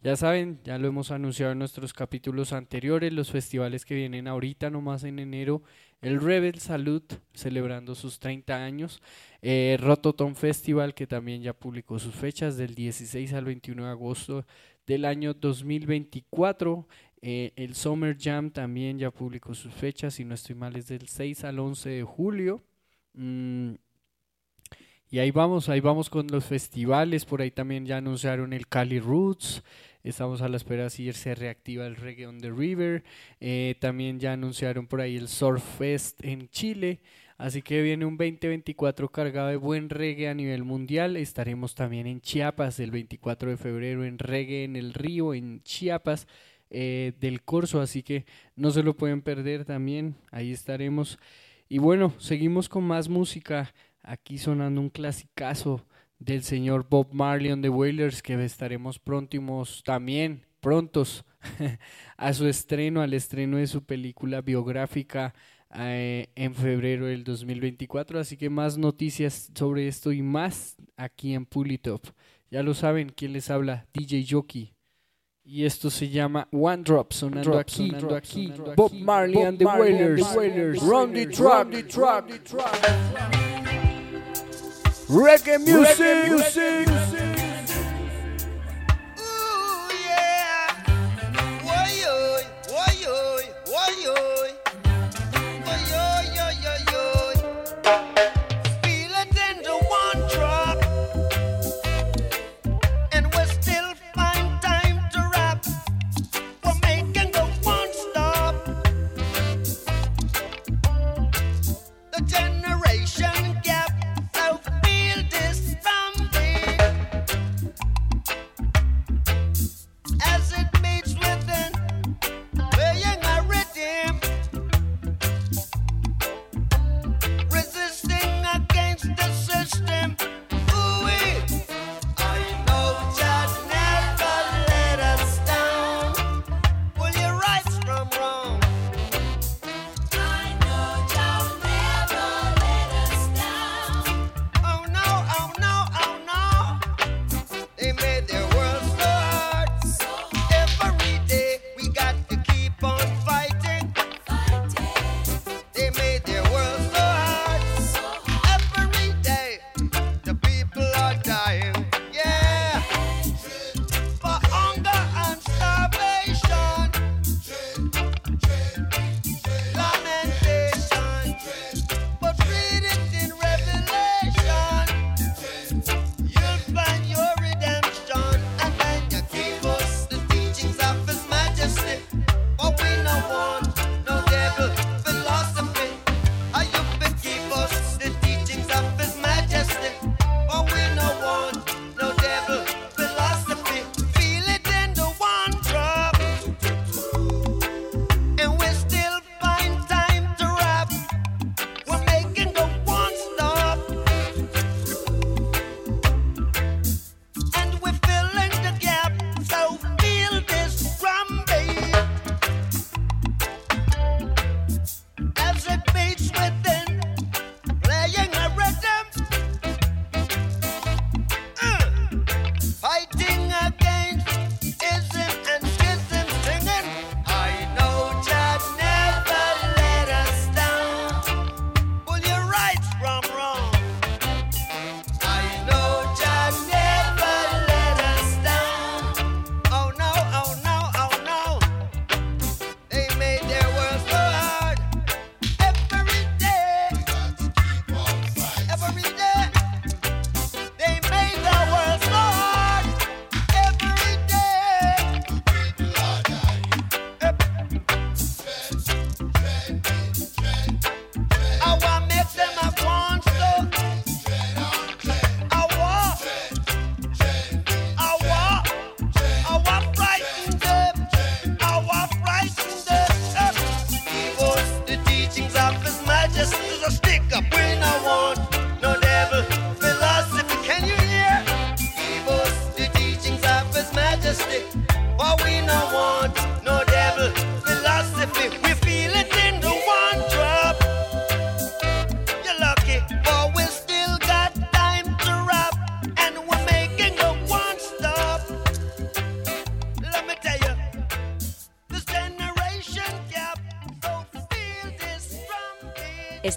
[0.02, 4.70] Ya saben, ya lo hemos anunciado en nuestros capítulos anteriores, los festivales que vienen ahorita
[4.70, 5.62] nomás en enero,
[6.00, 9.02] el Rebel Salute celebrando sus 30 años,
[9.42, 14.44] eh, Rototom Festival que también ya publicó sus fechas del 16 al 21 de agosto
[14.86, 16.86] del año 2024,
[17.22, 21.08] eh, el Summer Jam también ya publicó sus fechas, si no estoy mal es del
[21.08, 22.62] 6 al 11 de julio.
[23.14, 23.72] Mm,
[25.10, 28.98] y ahí vamos, ahí vamos con los festivales, por ahí también ya anunciaron el Cali
[28.98, 29.62] Roots,
[30.02, 33.04] estamos a la espera si se reactiva el Reggae on the River,
[33.40, 37.00] eh, también ya anunciaron por ahí el Surf Fest en Chile,
[37.38, 42.20] así que viene un 2024 cargado de buen reggae a nivel mundial, estaremos también en
[42.20, 46.26] Chiapas el 24 de febrero en Reggae en el Río, en Chiapas.
[46.70, 48.24] eh, del corso, así que
[48.56, 51.18] no se lo pueden perder también, ahí estaremos.
[51.68, 53.72] Y bueno, seguimos con más música.
[54.06, 55.84] Aquí sonando un clasicazo
[56.20, 61.24] del señor Bob Marley on the Wailers que estaremos próximos también, prontos,
[62.16, 65.34] a su estreno, al estreno de su película biográfica
[65.74, 68.20] eh, en febrero del 2024.
[68.20, 72.06] Así que más noticias sobre esto y más aquí en Pulitop.
[72.48, 73.88] Ya lo saben, ¿quién les habla?
[73.92, 74.72] DJ Jockey.
[75.42, 78.52] Y esto se llama One Drop, sonando Drop, aquí, sonando aquí.
[78.52, 78.62] aquí.
[78.76, 80.80] Bob Marley Bob and the Wailers.
[80.80, 80.86] the.
[80.86, 83.35] Run the track, the track, the
[85.08, 85.98] Reggae music.
[85.98, 87.25] Reggae music.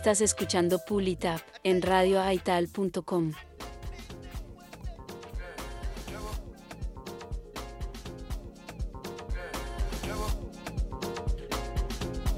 [0.10, 3.32] Estás escuchando Pulitap en radioaital.com.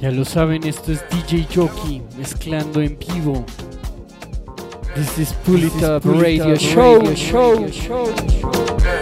[0.01, 3.45] Ya lo saben, esto es DJ Jockey mezclando en vivo.
[4.93, 7.15] This is Pulitap Radio, Radio Show.
[7.15, 7.69] show.
[7.69, 8.13] show.
[8.17, 9.00] show.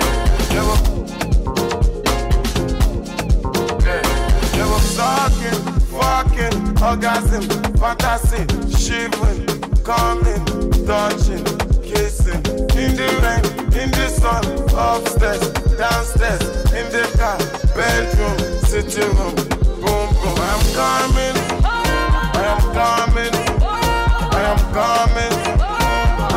[6.90, 7.44] orgasm,
[7.78, 8.44] fantasy,
[8.78, 9.46] shivering,
[9.84, 10.44] coming,
[10.86, 11.44] touching,
[11.84, 12.42] kissing.
[12.80, 13.44] In the rain,
[13.80, 16.42] in the sun, upstairs, downstairs,
[16.74, 17.38] in the car,
[17.76, 19.36] bedroom, sitting room,
[19.82, 20.38] boom boom.
[20.50, 21.36] I'm coming,
[22.34, 23.34] I am coming,
[24.32, 25.36] I am coming,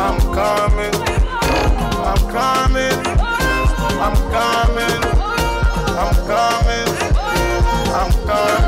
[0.05, 0.95] I'm coming,
[2.09, 2.99] I'm coming,
[4.07, 5.01] I'm coming,
[5.97, 6.87] I'm coming,
[7.93, 8.62] I'm coming.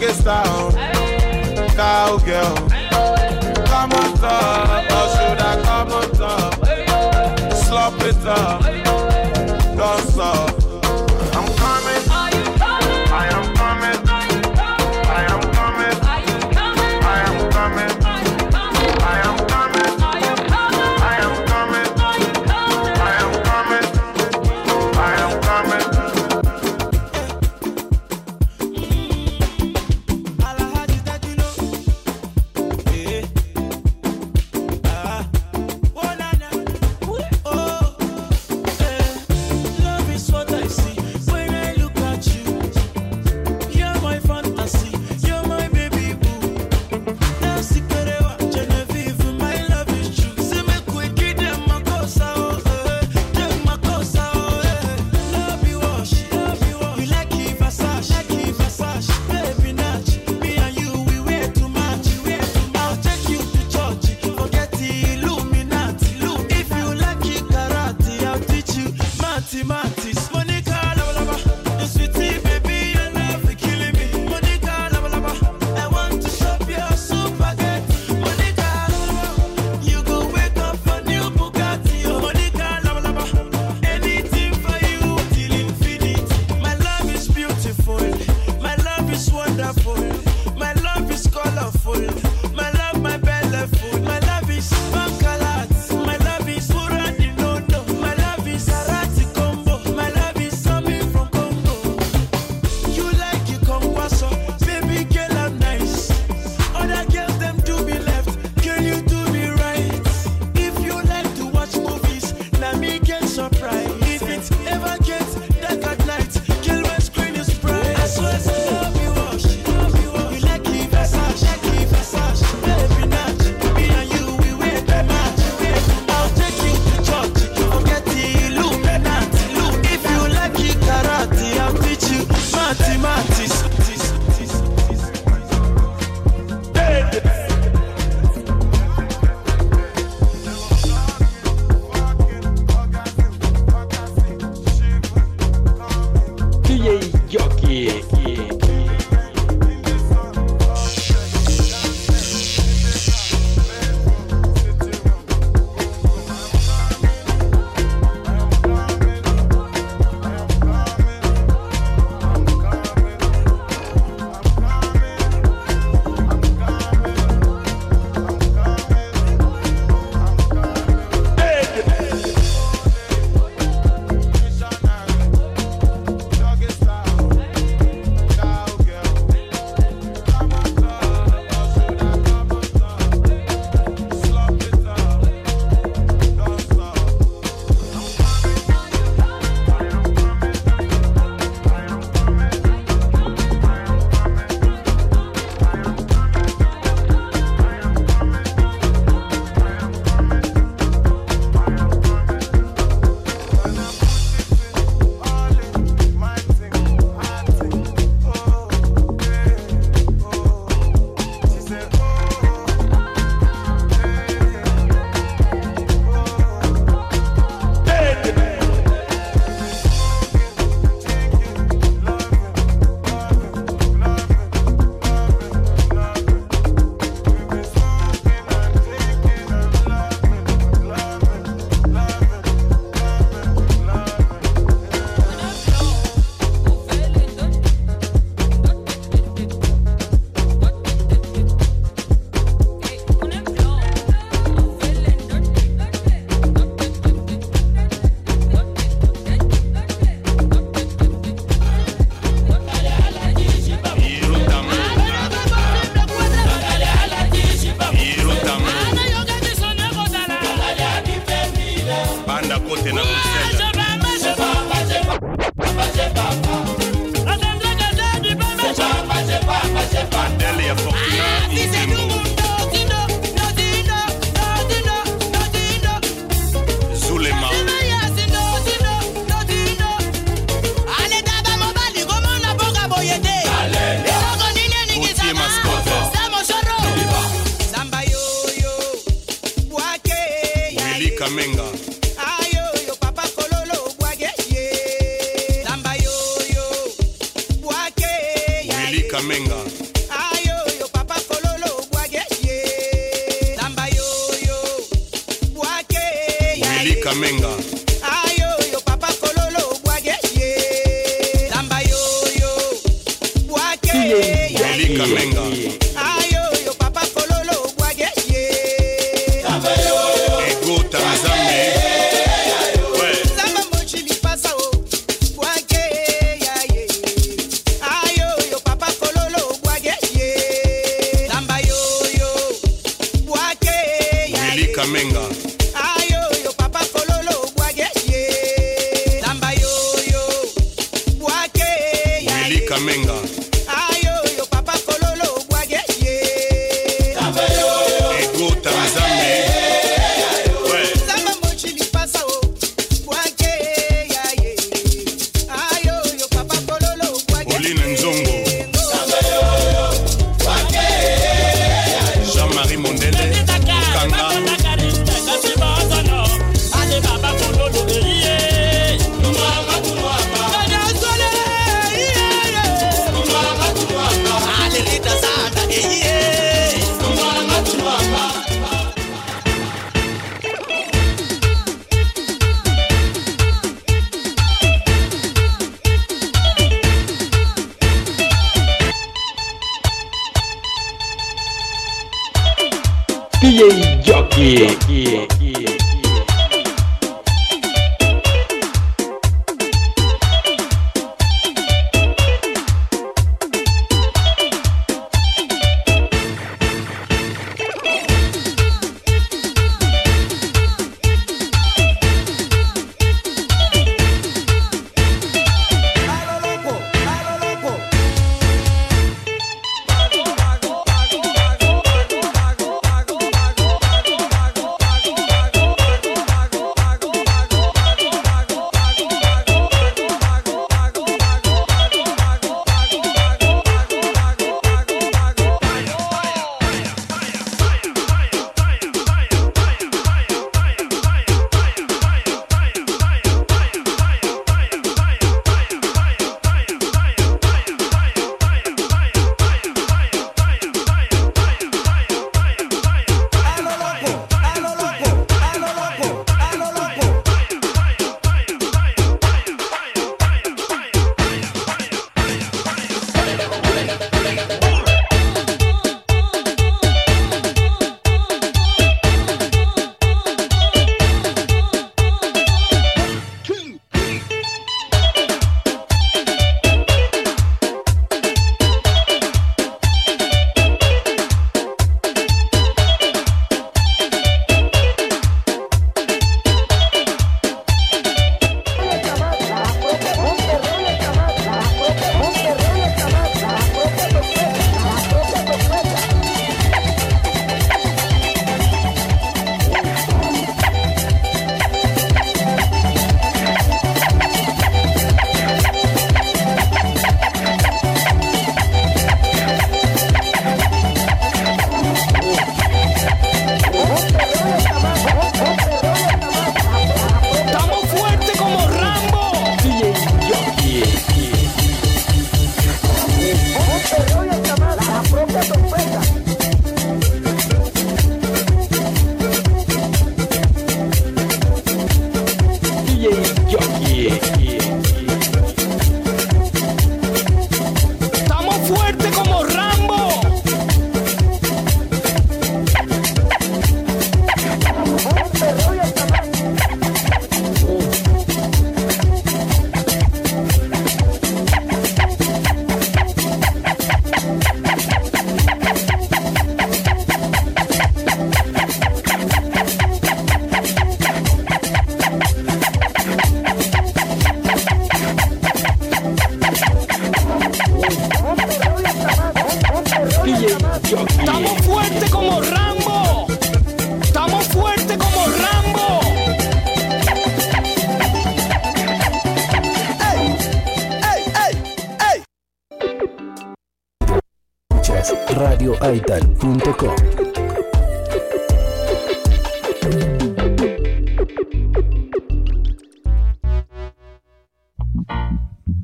[0.00, 0.72] reggae star.
[1.76, 2.54] Cowgirl.
[3.66, 7.54] Come on top, or should I come on top?
[7.54, 8.89] Slop it up.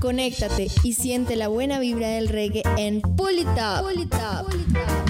[0.00, 3.82] Conéctate y siente la buena vibra del reggae en Pull It Up.
[3.82, 5.08] Pull It Up.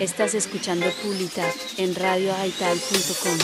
[0.00, 3.38] Estás escuchando Pulita en radioaital.com.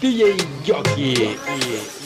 [0.00, 2.03] DJ Jockey.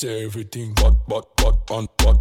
[0.00, 1.26] Say everything butt, butt,
[1.72, 2.18] and butt.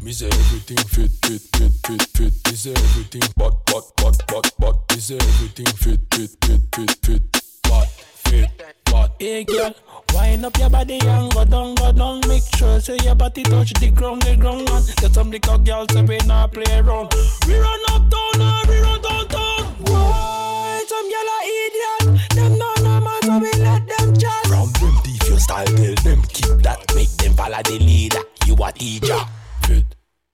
[0.00, 2.32] Me say everything fit, fit, fit, fit, fit.
[2.46, 4.76] Me say everything butt, butt, butt, butt.
[4.92, 7.42] Me say everything fit, fit, fit, fit, fit.
[7.64, 8.48] Butt, fit,
[8.84, 9.10] butt.
[9.18, 9.74] Hey girl,
[10.14, 12.20] wind up your body and go down, go down.
[12.28, 14.70] Make sure say your body touch the ground, the ground.
[14.70, 17.12] And get some little girls say we not play around.
[17.48, 19.64] We run uptown and we run downtown.
[19.80, 22.30] Why some girl are idiot?
[22.36, 24.46] Them no no man, so we let them chat.
[24.46, 26.78] From them your style, tell them keep that.
[26.94, 28.20] Make them follow the leader.
[28.46, 29.18] You a teacher.
[29.62, 29.86] Fit,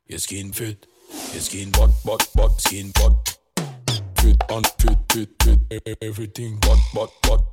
[0.07, 0.87] your skin fit,
[1.33, 3.37] your skin butt, butt, butt, skin butt.
[4.17, 5.99] Fit and fit, fit, fit.
[6.03, 6.59] Everything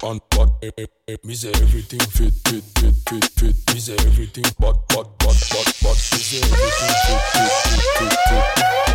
[0.04, 0.50] and butt.
[0.64, 3.56] E- e- e- Me say everything fit, fit, fit, fit, fit.
[3.74, 6.00] Me say everything butt, butt, butt, butt, butt.
[6.12, 8.46] Me say everything fit, fit, fit, fit, fit.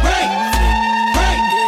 [0.02, 0.30] Break,
[1.14, 1.67] break.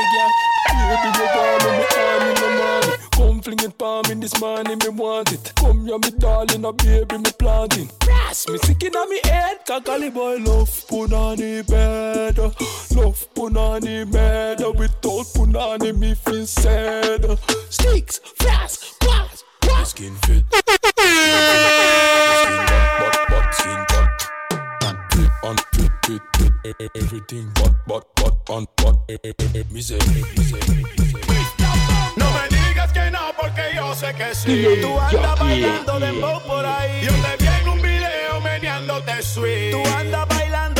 [0.69, 2.98] Baby you me on.
[3.12, 5.52] Come fling it palm in this morning, me want it.
[5.57, 7.90] Come here, me darling, a baby, me planting.
[8.01, 9.65] Brass, me sick inna me head.
[9.66, 14.61] Kakali boy love punani bed, love punani bed.
[14.78, 17.39] Without punani, me feel sad.
[17.69, 20.44] Sticks, flash, blast, Your skin fit.
[26.62, 27.51] Everything
[29.70, 30.61] Me say, me say, me say.
[32.16, 34.57] No me digas que no porque yo sé que sí.
[34.57, 37.01] DJ Tú andas bailando dembow por ahí.
[37.03, 39.70] Yo te vi en un video meneándote sweet.
[39.70, 40.80] Tú andas bailando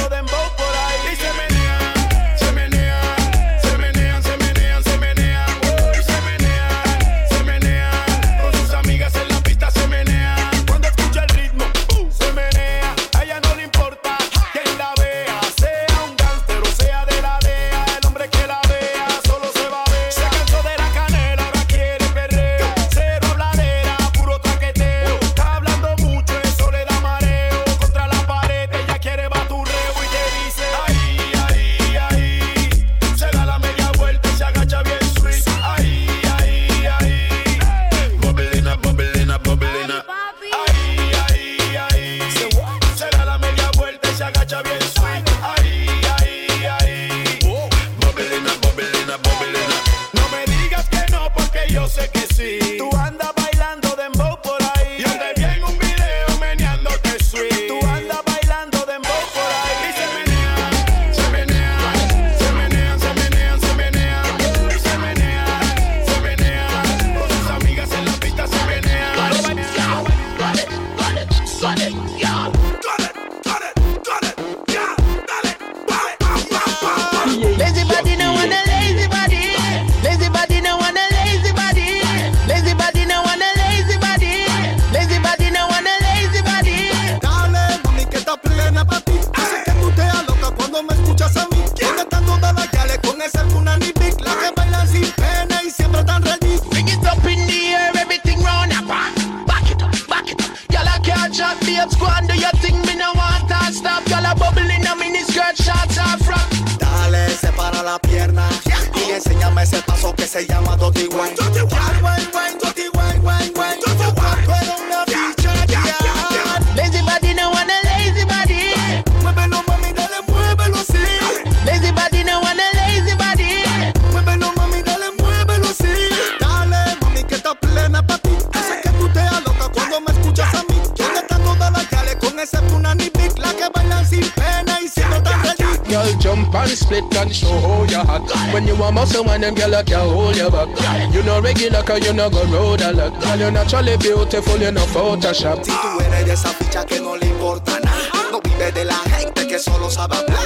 [139.21, 140.69] you want man, them girl, can hold your back.
[141.15, 143.21] You know regular, cause you know go road a lot.
[143.21, 145.65] Girl, you're naturally beautiful, you know Photoshop.
[145.65, 148.99] Si tú eres de esa ficha que no le importa nada, no vive de la
[149.17, 150.41] gente que solo sabe hablar,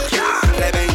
[0.58, 0.93] reventar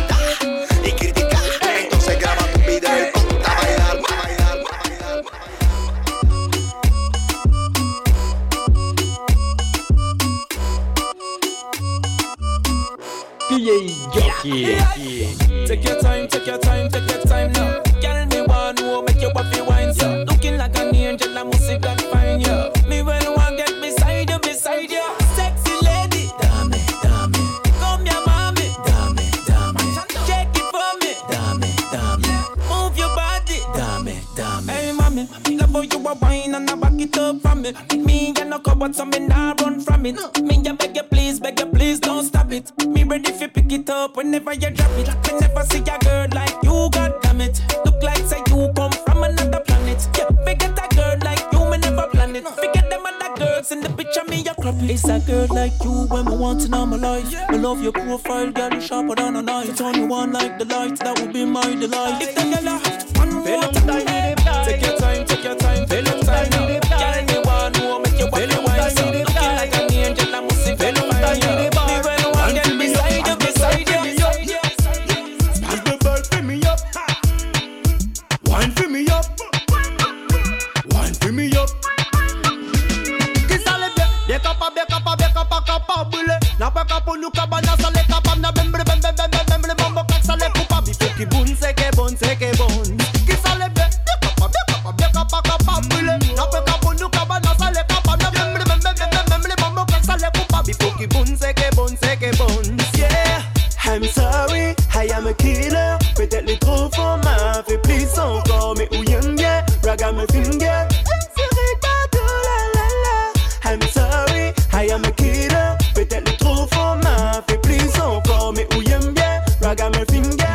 [119.80, 120.46] got my finger.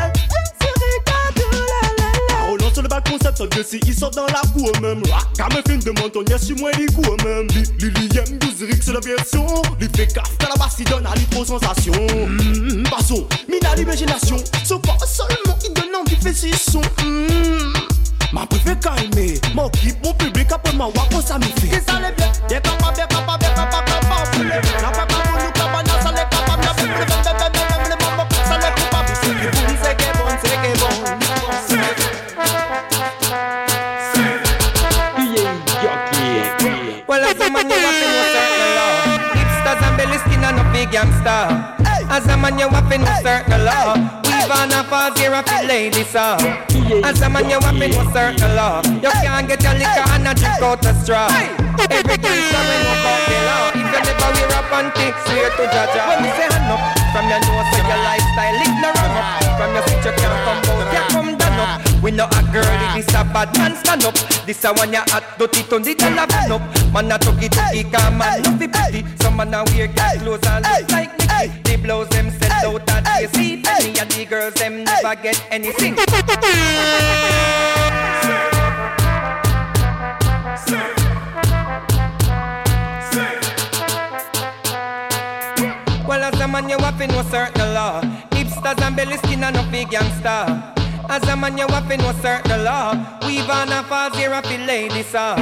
[2.76, 5.02] Le bac concept, solde si il sort dans la cour même.
[5.38, 7.46] Car mes films ton yes, suis moi les coups même.
[7.78, 8.38] Lili aime
[8.82, 9.46] c'est la version.
[9.80, 11.94] Lui fait caf, t'as la basse, il donne à l'hypo sensation.
[12.90, 14.36] Basso, mine à l'imagination.
[14.64, 16.82] Sauf seulement, il donne envie, fait ses sons.
[18.32, 21.76] Ma préfère calmer, mon clip, mon public, après ma wak, on ça me fait.
[21.76, 25.02] Et ça l'est bien, des capas, des capas, des capas, des capas, des capas,
[25.38, 28.03] des capas, des capas, des capas, des capas, des capas, des capas, des
[37.24, 38.94] as a man, you have to know certain law.
[39.34, 41.42] Hipsters and belly skin and no big gangster.
[42.10, 43.94] As a man, you have to know certain law.
[44.24, 46.36] Weave on a falls here of the ladies, so.
[47.02, 48.82] As a man, you have to know certain law.
[48.86, 51.28] You can't get your liquor and a drink out a straw.
[51.90, 53.64] Every gangster when you about the law.
[53.74, 56.00] If you never wear a panty, swear to Jaja.
[56.08, 56.80] When me say hand up,
[57.12, 59.33] from your nose to your lifestyle, lick no wrong up.
[59.56, 62.02] From your seat you can't come out, you come down up.
[62.02, 64.14] We know a girl, this a bad man stand up.
[64.46, 66.62] This a one ya hot, dirty turn it and a van up.
[66.92, 69.04] Man a tuggy tuggy, come man love the pretty.
[69.22, 71.48] Some man a wear girl clothes and look like Mickey.
[71.62, 75.40] The blows them sell out at the see penny, and the girls them never get
[75.50, 75.96] anything.
[86.06, 87.53] Well, as a man, you have to know certain
[88.74, 90.72] Hipsters and belly skin and no big gangster.
[91.08, 92.92] As a man, you have to know certain law.
[93.26, 95.36] Weave on a falls here the ladies, so.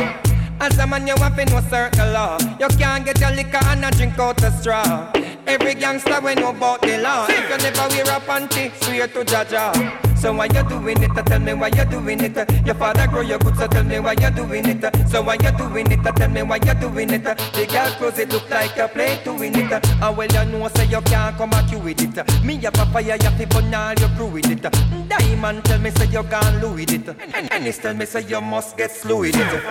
[0.61, 2.39] As a man, you have to know certain law.
[2.61, 5.11] You can't get your liquor and a drink out a straw.
[5.47, 7.27] Every gangster we know about the law.
[7.29, 10.12] If you never wear a panty, swear to Jaja.
[10.23, 11.27] So why you doing it?
[11.27, 12.37] Tell me why you doing it.
[12.65, 15.09] Your father grow your good, so tell me why you doing it.
[15.09, 16.15] So why you doing it?
[16.15, 17.25] Tell me why you doing it.
[17.25, 19.73] The girl clothes it look like you play to win it.
[19.73, 22.45] And well you know say you can't come back you with it.
[22.45, 24.63] Me a fire, you burn all your crew with it.
[25.09, 27.17] Diamond tell me say you can't lose with it.
[27.35, 29.65] And Ennis tell me say you must get slow with it.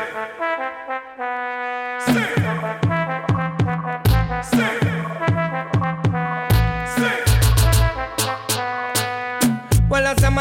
[2.08, 2.91] Well,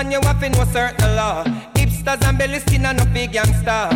[0.02, 1.44] man, you have know certain law.
[1.74, 3.88] Hipsters and belly skin and no big gangster.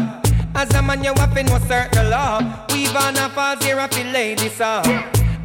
[0.54, 2.40] As a man, you have know certain law.
[2.70, 4.82] Weave on a here, a feel lady, sir.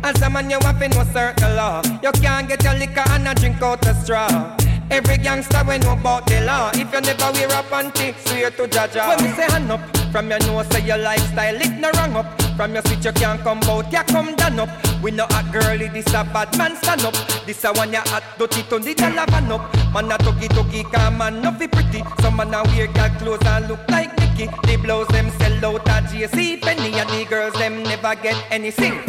[0.03, 1.81] As a man, you have know certain law.
[2.03, 4.57] You can't get your liquor and a drink out a straw.
[4.91, 6.71] Every gangster we know about the law.
[6.73, 9.07] If you never wear a panty, swear to Jaja.
[9.15, 12.41] When we say hand up, from your nose say your lifestyle, it no wrong up.
[12.55, 14.69] From your switch you can't come out, you come down up.
[15.01, 17.13] We know a girlie, this a bad man stand up.
[17.45, 19.73] This a one you hot, dirty, turn the dollar van up.
[19.93, 22.03] Man a tuggy tuggy, come man no be pretty.
[22.21, 24.47] Some man a wear girl clothes and look like Mickey.
[24.63, 28.99] The blouse them sell out at JCPenney, and the girls them never get anything.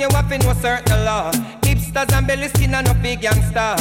[0.00, 1.30] Man, you have know certain law.
[1.62, 3.76] Hipsters and belly skin and no big gangster.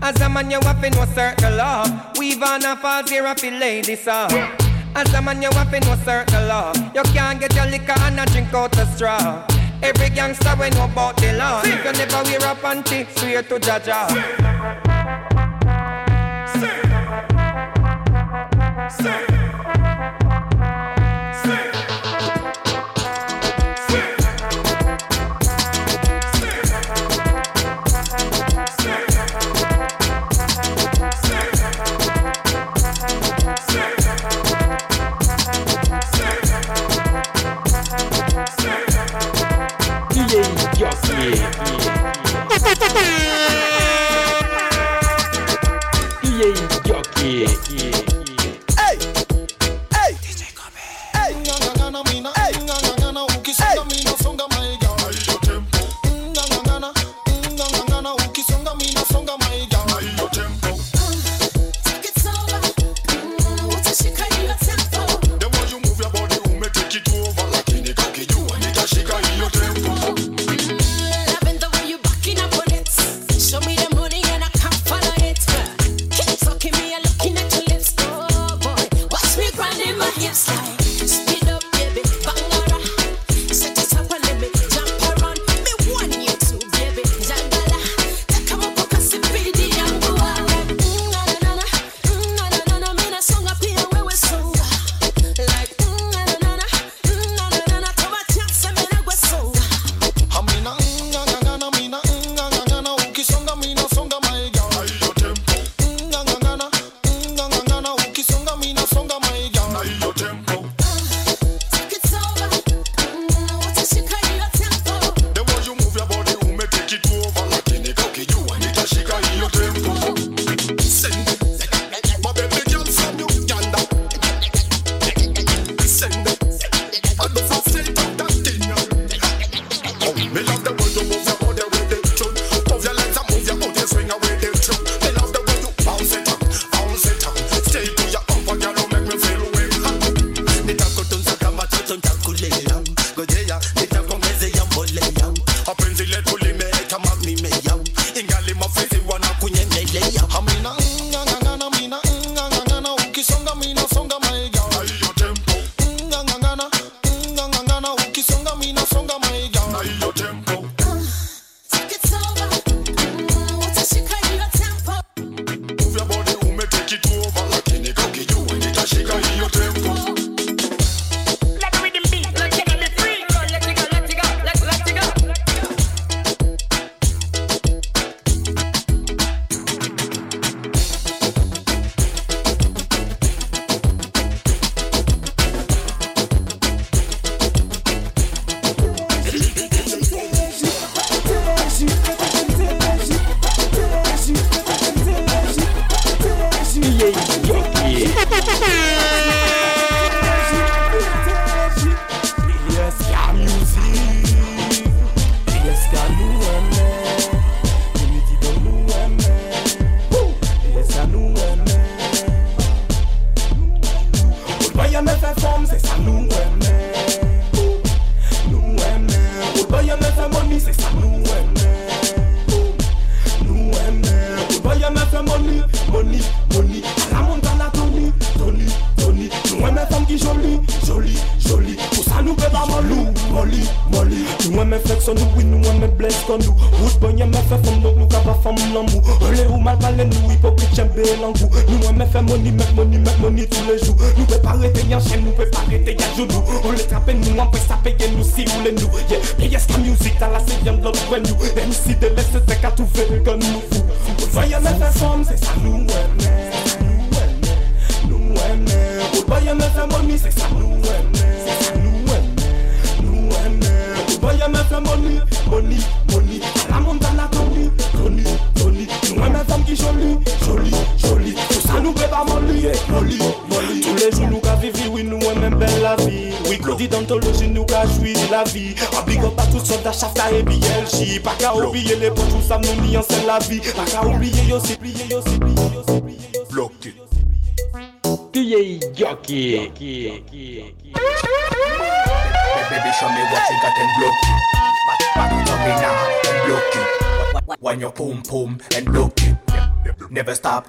[0.00, 1.86] As a man, you have know certain law.
[2.18, 4.26] Weave on a here, a feel lady, sir.
[4.94, 6.72] As a man, you have know certain law.
[6.94, 9.46] You can't get your liquor and a drink out a straw.
[9.82, 11.62] Every gangster we know about the law.
[11.64, 14.72] If you never wear a panty, swear to Jaja.
[19.02, 19.41] DJ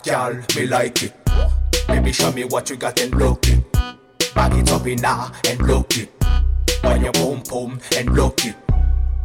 [0.04, 1.14] girl, me like it.
[1.88, 3.72] Baby, show me what you got and block it.
[4.36, 6.10] Back it up in now and block it.
[6.82, 8.56] When you pum pum and block it.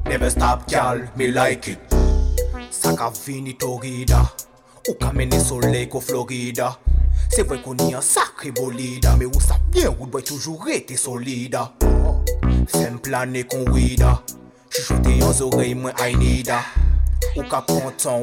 [0.07, 1.79] Never stop, girl, me like it.
[2.71, 4.31] Saka vini torida.
[4.89, 6.79] Ou ka mene soleil ko Florida.
[7.31, 10.97] C'est vrai qu'on a un sacré bolida, mais où ça vient, où doit toujours être
[10.97, 11.59] solide.
[12.69, 14.23] Femme planer qu'on wida.
[14.71, 16.53] Chuchoter aux oreilles, moi I need.
[17.37, 17.65] Ou ka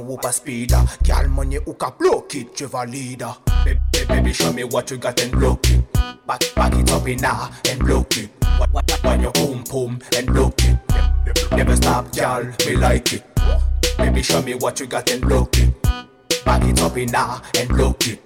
[0.07, 0.83] ou pas speeda.
[1.03, 1.91] Gal money ou ka
[2.25, 3.25] block it, je valide.
[3.63, 5.93] Baby, baby, show me what you got and block it.
[6.27, 8.29] Back, back it up in now and block it.
[9.03, 10.77] When you boom boom and block it.
[11.51, 13.23] Never stop, gal, me like it.
[13.97, 15.81] Baby, show me what you got and block it.
[16.45, 18.19] Back it up in now and block it.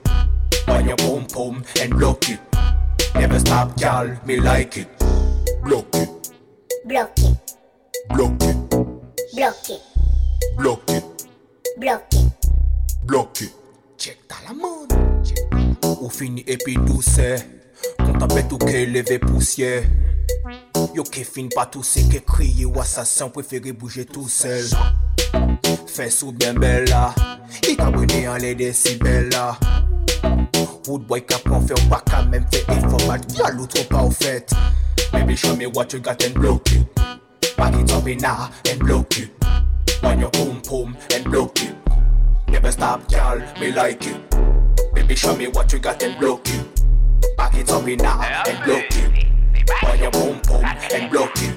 [0.66, 2.40] When you boom boom and block it.
[3.16, 4.88] Never stop, gal, me like it.
[5.64, 6.34] Block it,
[6.86, 7.56] Block it,
[8.10, 8.70] block it,
[9.36, 9.82] block it,
[10.58, 11.28] block it,
[11.78, 12.32] block it.
[13.06, 13.59] block it.
[14.00, 14.88] Chek ta la moun
[16.00, 17.34] Ou fini epi douse
[17.98, 19.82] Kontan bet ou ke leve pousye
[20.96, 24.72] Yo ke fin pa touse Ke kriye ou asasin Preferi bouje tou sel
[25.92, 27.10] Fes ou bien bella
[27.68, 29.58] I ka brene an le desibella.
[30.88, 34.56] Woodboy ka pon fe ou pa ka men fe Informat ya loutro pa ou fet
[35.12, 36.88] Baby show me what you got and block you
[37.60, 37.92] Back it.
[37.92, 39.28] Up in a and block you
[40.08, 41.89] On your pom pom and block you
[42.52, 44.20] Never stop, girl, me like it.
[44.94, 46.66] Baby, show me what you got and block it.
[47.38, 49.26] Back it up in now and block it.
[49.84, 51.56] When you boom boom and block it.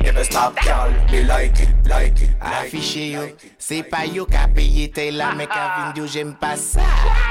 [0.00, 2.30] Never stop, girl, me like it, like it.
[2.40, 3.28] Like Afiche yo,
[3.58, 6.82] se pa yo ka peye te la me ka vindyo jem pa sa.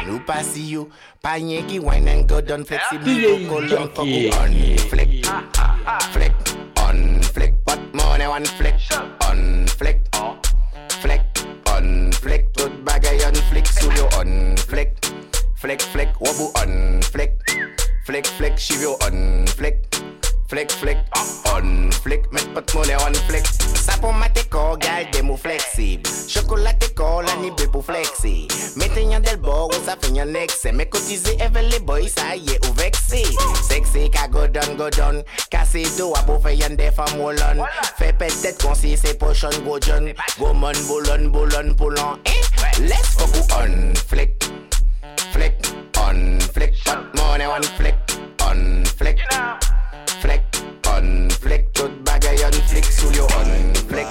[0.08, 0.88] Nou pasi yo,
[1.22, 6.10] pa nye ki wine and go down flexibility kolon fokou on flick, ah, ah, ah.
[6.14, 6.34] flick,
[6.80, 7.54] on flick.
[7.66, 8.80] But more than one flick,
[9.28, 10.00] on flick.
[11.92, 14.96] on fleck Tout bagay on fleck Sou yo on fleck
[15.56, 17.38] Fleck fleck wabou on fleck
[18.06, 19.78] Fleck fleck shivyo on fleck
[20.52, 20.98] Flick, flick,
[21.56, 22.30] on flick.
[22.34, 23.48] Met pot money on flick.
[23.82, 28.46] Sa pou mate ko, gal de mou fleksib Chokolate ko, la ni be pou fleksi
[28.78, 32.76] Mete yon del bo, sa fe yon nekse Me kotize evele boy, sa ye ou
[32.78, 33.24] veksi
[33.64, 35.24] Sexy ka go down, go down
[35.54, 37.64] Kase do a pou fe yon defam wolon
[37.98, 42.38] Fe petet kon si se pochon go john Go mon boulon, boulon, poulon Eh,
[42.86, 43.34] let's fuck
[43.64, 44.36] on flick
[45.32, 45.56] Flick,
[45.98, 46.76] on flick.
[46.84, 47.96] Pot money on flick,
[48.44, 49.24] on flick
[50.22, 50.44] Flek,
[50.88, 54.06] on, flek, tout bagay on, flek sou yo on Flek,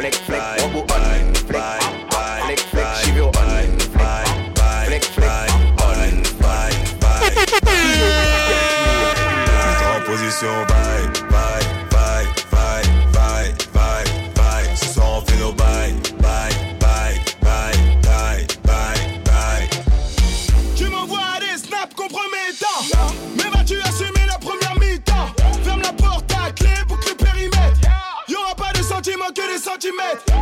[0.00, 0.55] flek, flek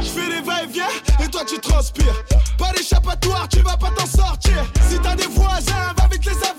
[0.02, 0.84] Je fais des va-et-vient
[1.24, 2.22] et toi tu transpires.
[2.58, 4.66] Pas d'échappatoire, tu vas pas t'en sortir.
[4.88, 6.53] Si t'as des voisins, va vite les avertir.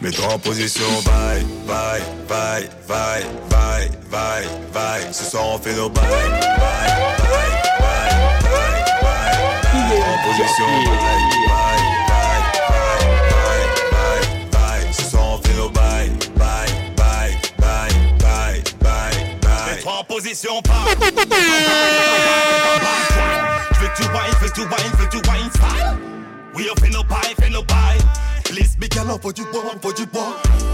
[0.00, 5.12] Mets-toi en position, bye, bye, bye, bye, bye, bye, bye.
[5.12, 7.48] Ce soir on fait nos bye, bye, bye,
[7.80, 8.10] bye,
[8.42, 9.98] bye, bye, bye.
[9.98, 11.18] En position, bye,
[11.48, 14.92] bye, bye, bye, bye, bye, bye.
[14.92, 17.90] Ce soir on fait nos bye, bye, bye, bye,
[18.20, 19.74] bye, bye, bye.
[19.74, 20.84] Mets-toi en position pas.
[23.72, 25.96] Fais tu wine, fais tu wine, fais tu wine style.
[26.54, 27.98] We up in no pie, fais no pie.
[28.48, 30.20] Please be girl, faut du bon, faut du bon.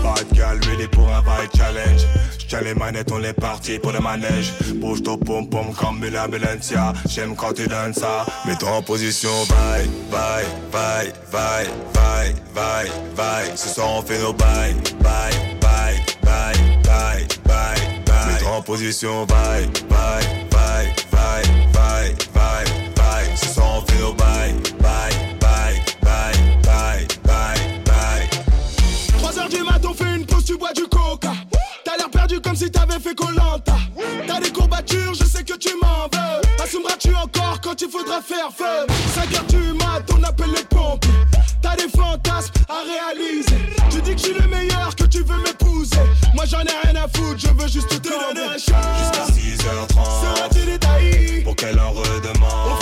[0.02, 2.02] Bad girl, ready pour un vibe challenge.
[2.38, 4.52] J'tiens les manettes, on est parti pour le manège.
[4.76, 6.92] Bouge ton pom pom comme une ambulancia.
[7.08, 8.26] J'aime quand tu donnes ça.
[8.46, 13.56] Mets-toi en position, bye, bye, bye, bye, bye, bye, bye.
[13.56, 16.54] Ce soir on fait nos bye, bye, bye, bye,
[16.84, 18.32] bye, bye, bye.
[18.32, 21.42] Mets-toi en position, bye, bye, bye, bye,
[21.72, 22.64] bye, bye,
[22.96, 23.36] bye.
[23.36, 25.31] Ce soir on fait nos bye, bye,
[32.62, 33.74] si t'avais fait Colanta.
[34.26, 36.62] T'as des courbatures, je sais que tu m'en veux.
[36.62, 38.86] Assumeras-tu encore quand il faudra faire feu?
[39.14, 41.10] 5 heures du mat, on appelle les pompiers.
[41.60, 43.56] T'as des fantasmes à réaliser.
[43.90, 45.96] Tu dis que je suis le meilleur, que tu veux m'épouser.
[46.34, 48.52] Moi j'en ai rien à foutre, je veux juste te donner un.
[48.54, 52.81] Jusqu'à 6h30 Seras-tu détaillé Pour qu'elle en redemande?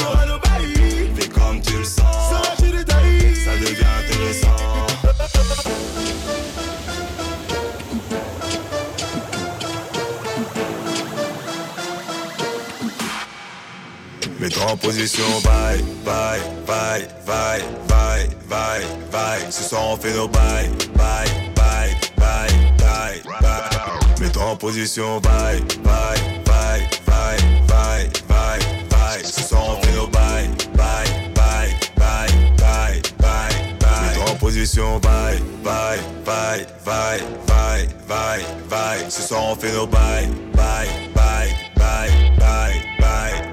[14.40, 18.80] Mets-toi en position, bye, bye, bye, bye, bye, bye,
[19.12, 19.50] bye.
[19.50, 22.48] Ce soir on fait nos bye, bye, bye, bye,
[22.78, 24.18] bye, bye.
[24.18, 27.36] Mets-toi en position, bye, bye, bye, bye,
[27.68, 28.58] bye, bye,
[28.88, 29.22] bye.
[29.24, 31.04] Ce soir on fait nos bye, bye,
[31.34, 34.02] bye, bye, bye, bye, bye.
[34.08, 39.10] Mets-toi en position, bye, bye, bye, bye, bye, bye, bye.
[39.10, 42.08] Ce soir on fait nos bye, bye, bye, bye,
[42.38, 43.49] bye, bye,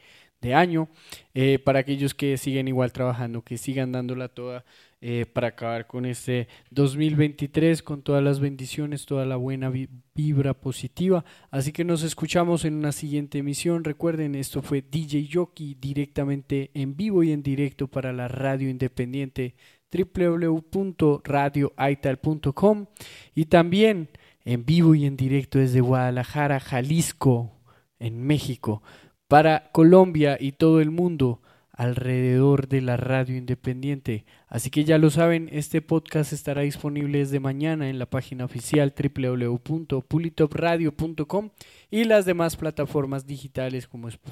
[0.52, 0.88] año,
[1.34, 4.64] eh, para aquellos que siguen igual trabajando, que sigan dándola toda
[5.04, 10.54] eh, para acabar con este 2023, con todas las bendiciones, toda la buena vi- vibra
[10.54, 11.24] positiva.
[11.50, 13.82] Así que nos escuchamos en una siguiente emisión.
[13.82, 19.56] Recuerden, esto fue DJ Yoki directamente en vivo y en directo para la radio independiente
[19.92, 22.86] www.radioaital.com
[23.34, 24.08] y también
[24.44, 27.52] en vivo y en directo desde Guadalajara, Jalisco,
[27.98, 28.82] en México,
[29.28, 31.40] para Colombia y todo el mundo
[31.82, 34.24] alrededor de la radio independiente.
[34.46, 38.94] Así que ya lo saben, este podcast estará disponible desde mañana en la página oficial
[38.96, 41.50] www.pulitopradio.com
[41.90, 44.30] y las demás plataformas digitales como Sp-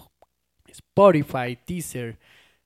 [0.68, 2.18] Spotify, Teaser,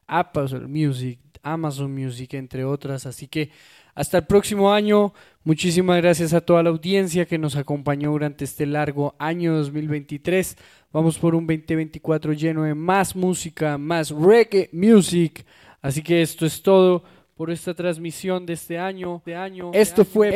[0.06, 3.06] Apple Music, Amazon Music, entre otras.
[3.06, 3.50] Así que
[3.94, 5.12] hasta el próximo año.
[5.44, 10.56] Muchísimas gracias a toda la audiencia que nos acompañó durante este largo año 2023.
[10.94, 15.44] Vamos por un 2024 lleno de más música, más reggae music.
[15.82, 17.02] Así que esto es todo
[17.34, 19.20] por esta transmisión de este año.
[19.26, 20.28] De año esto fue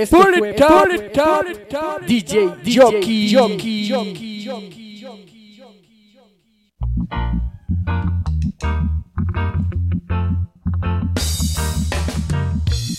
[2.04, 3.34] DJ Jockey.
[3.36, 4.48] Jockey,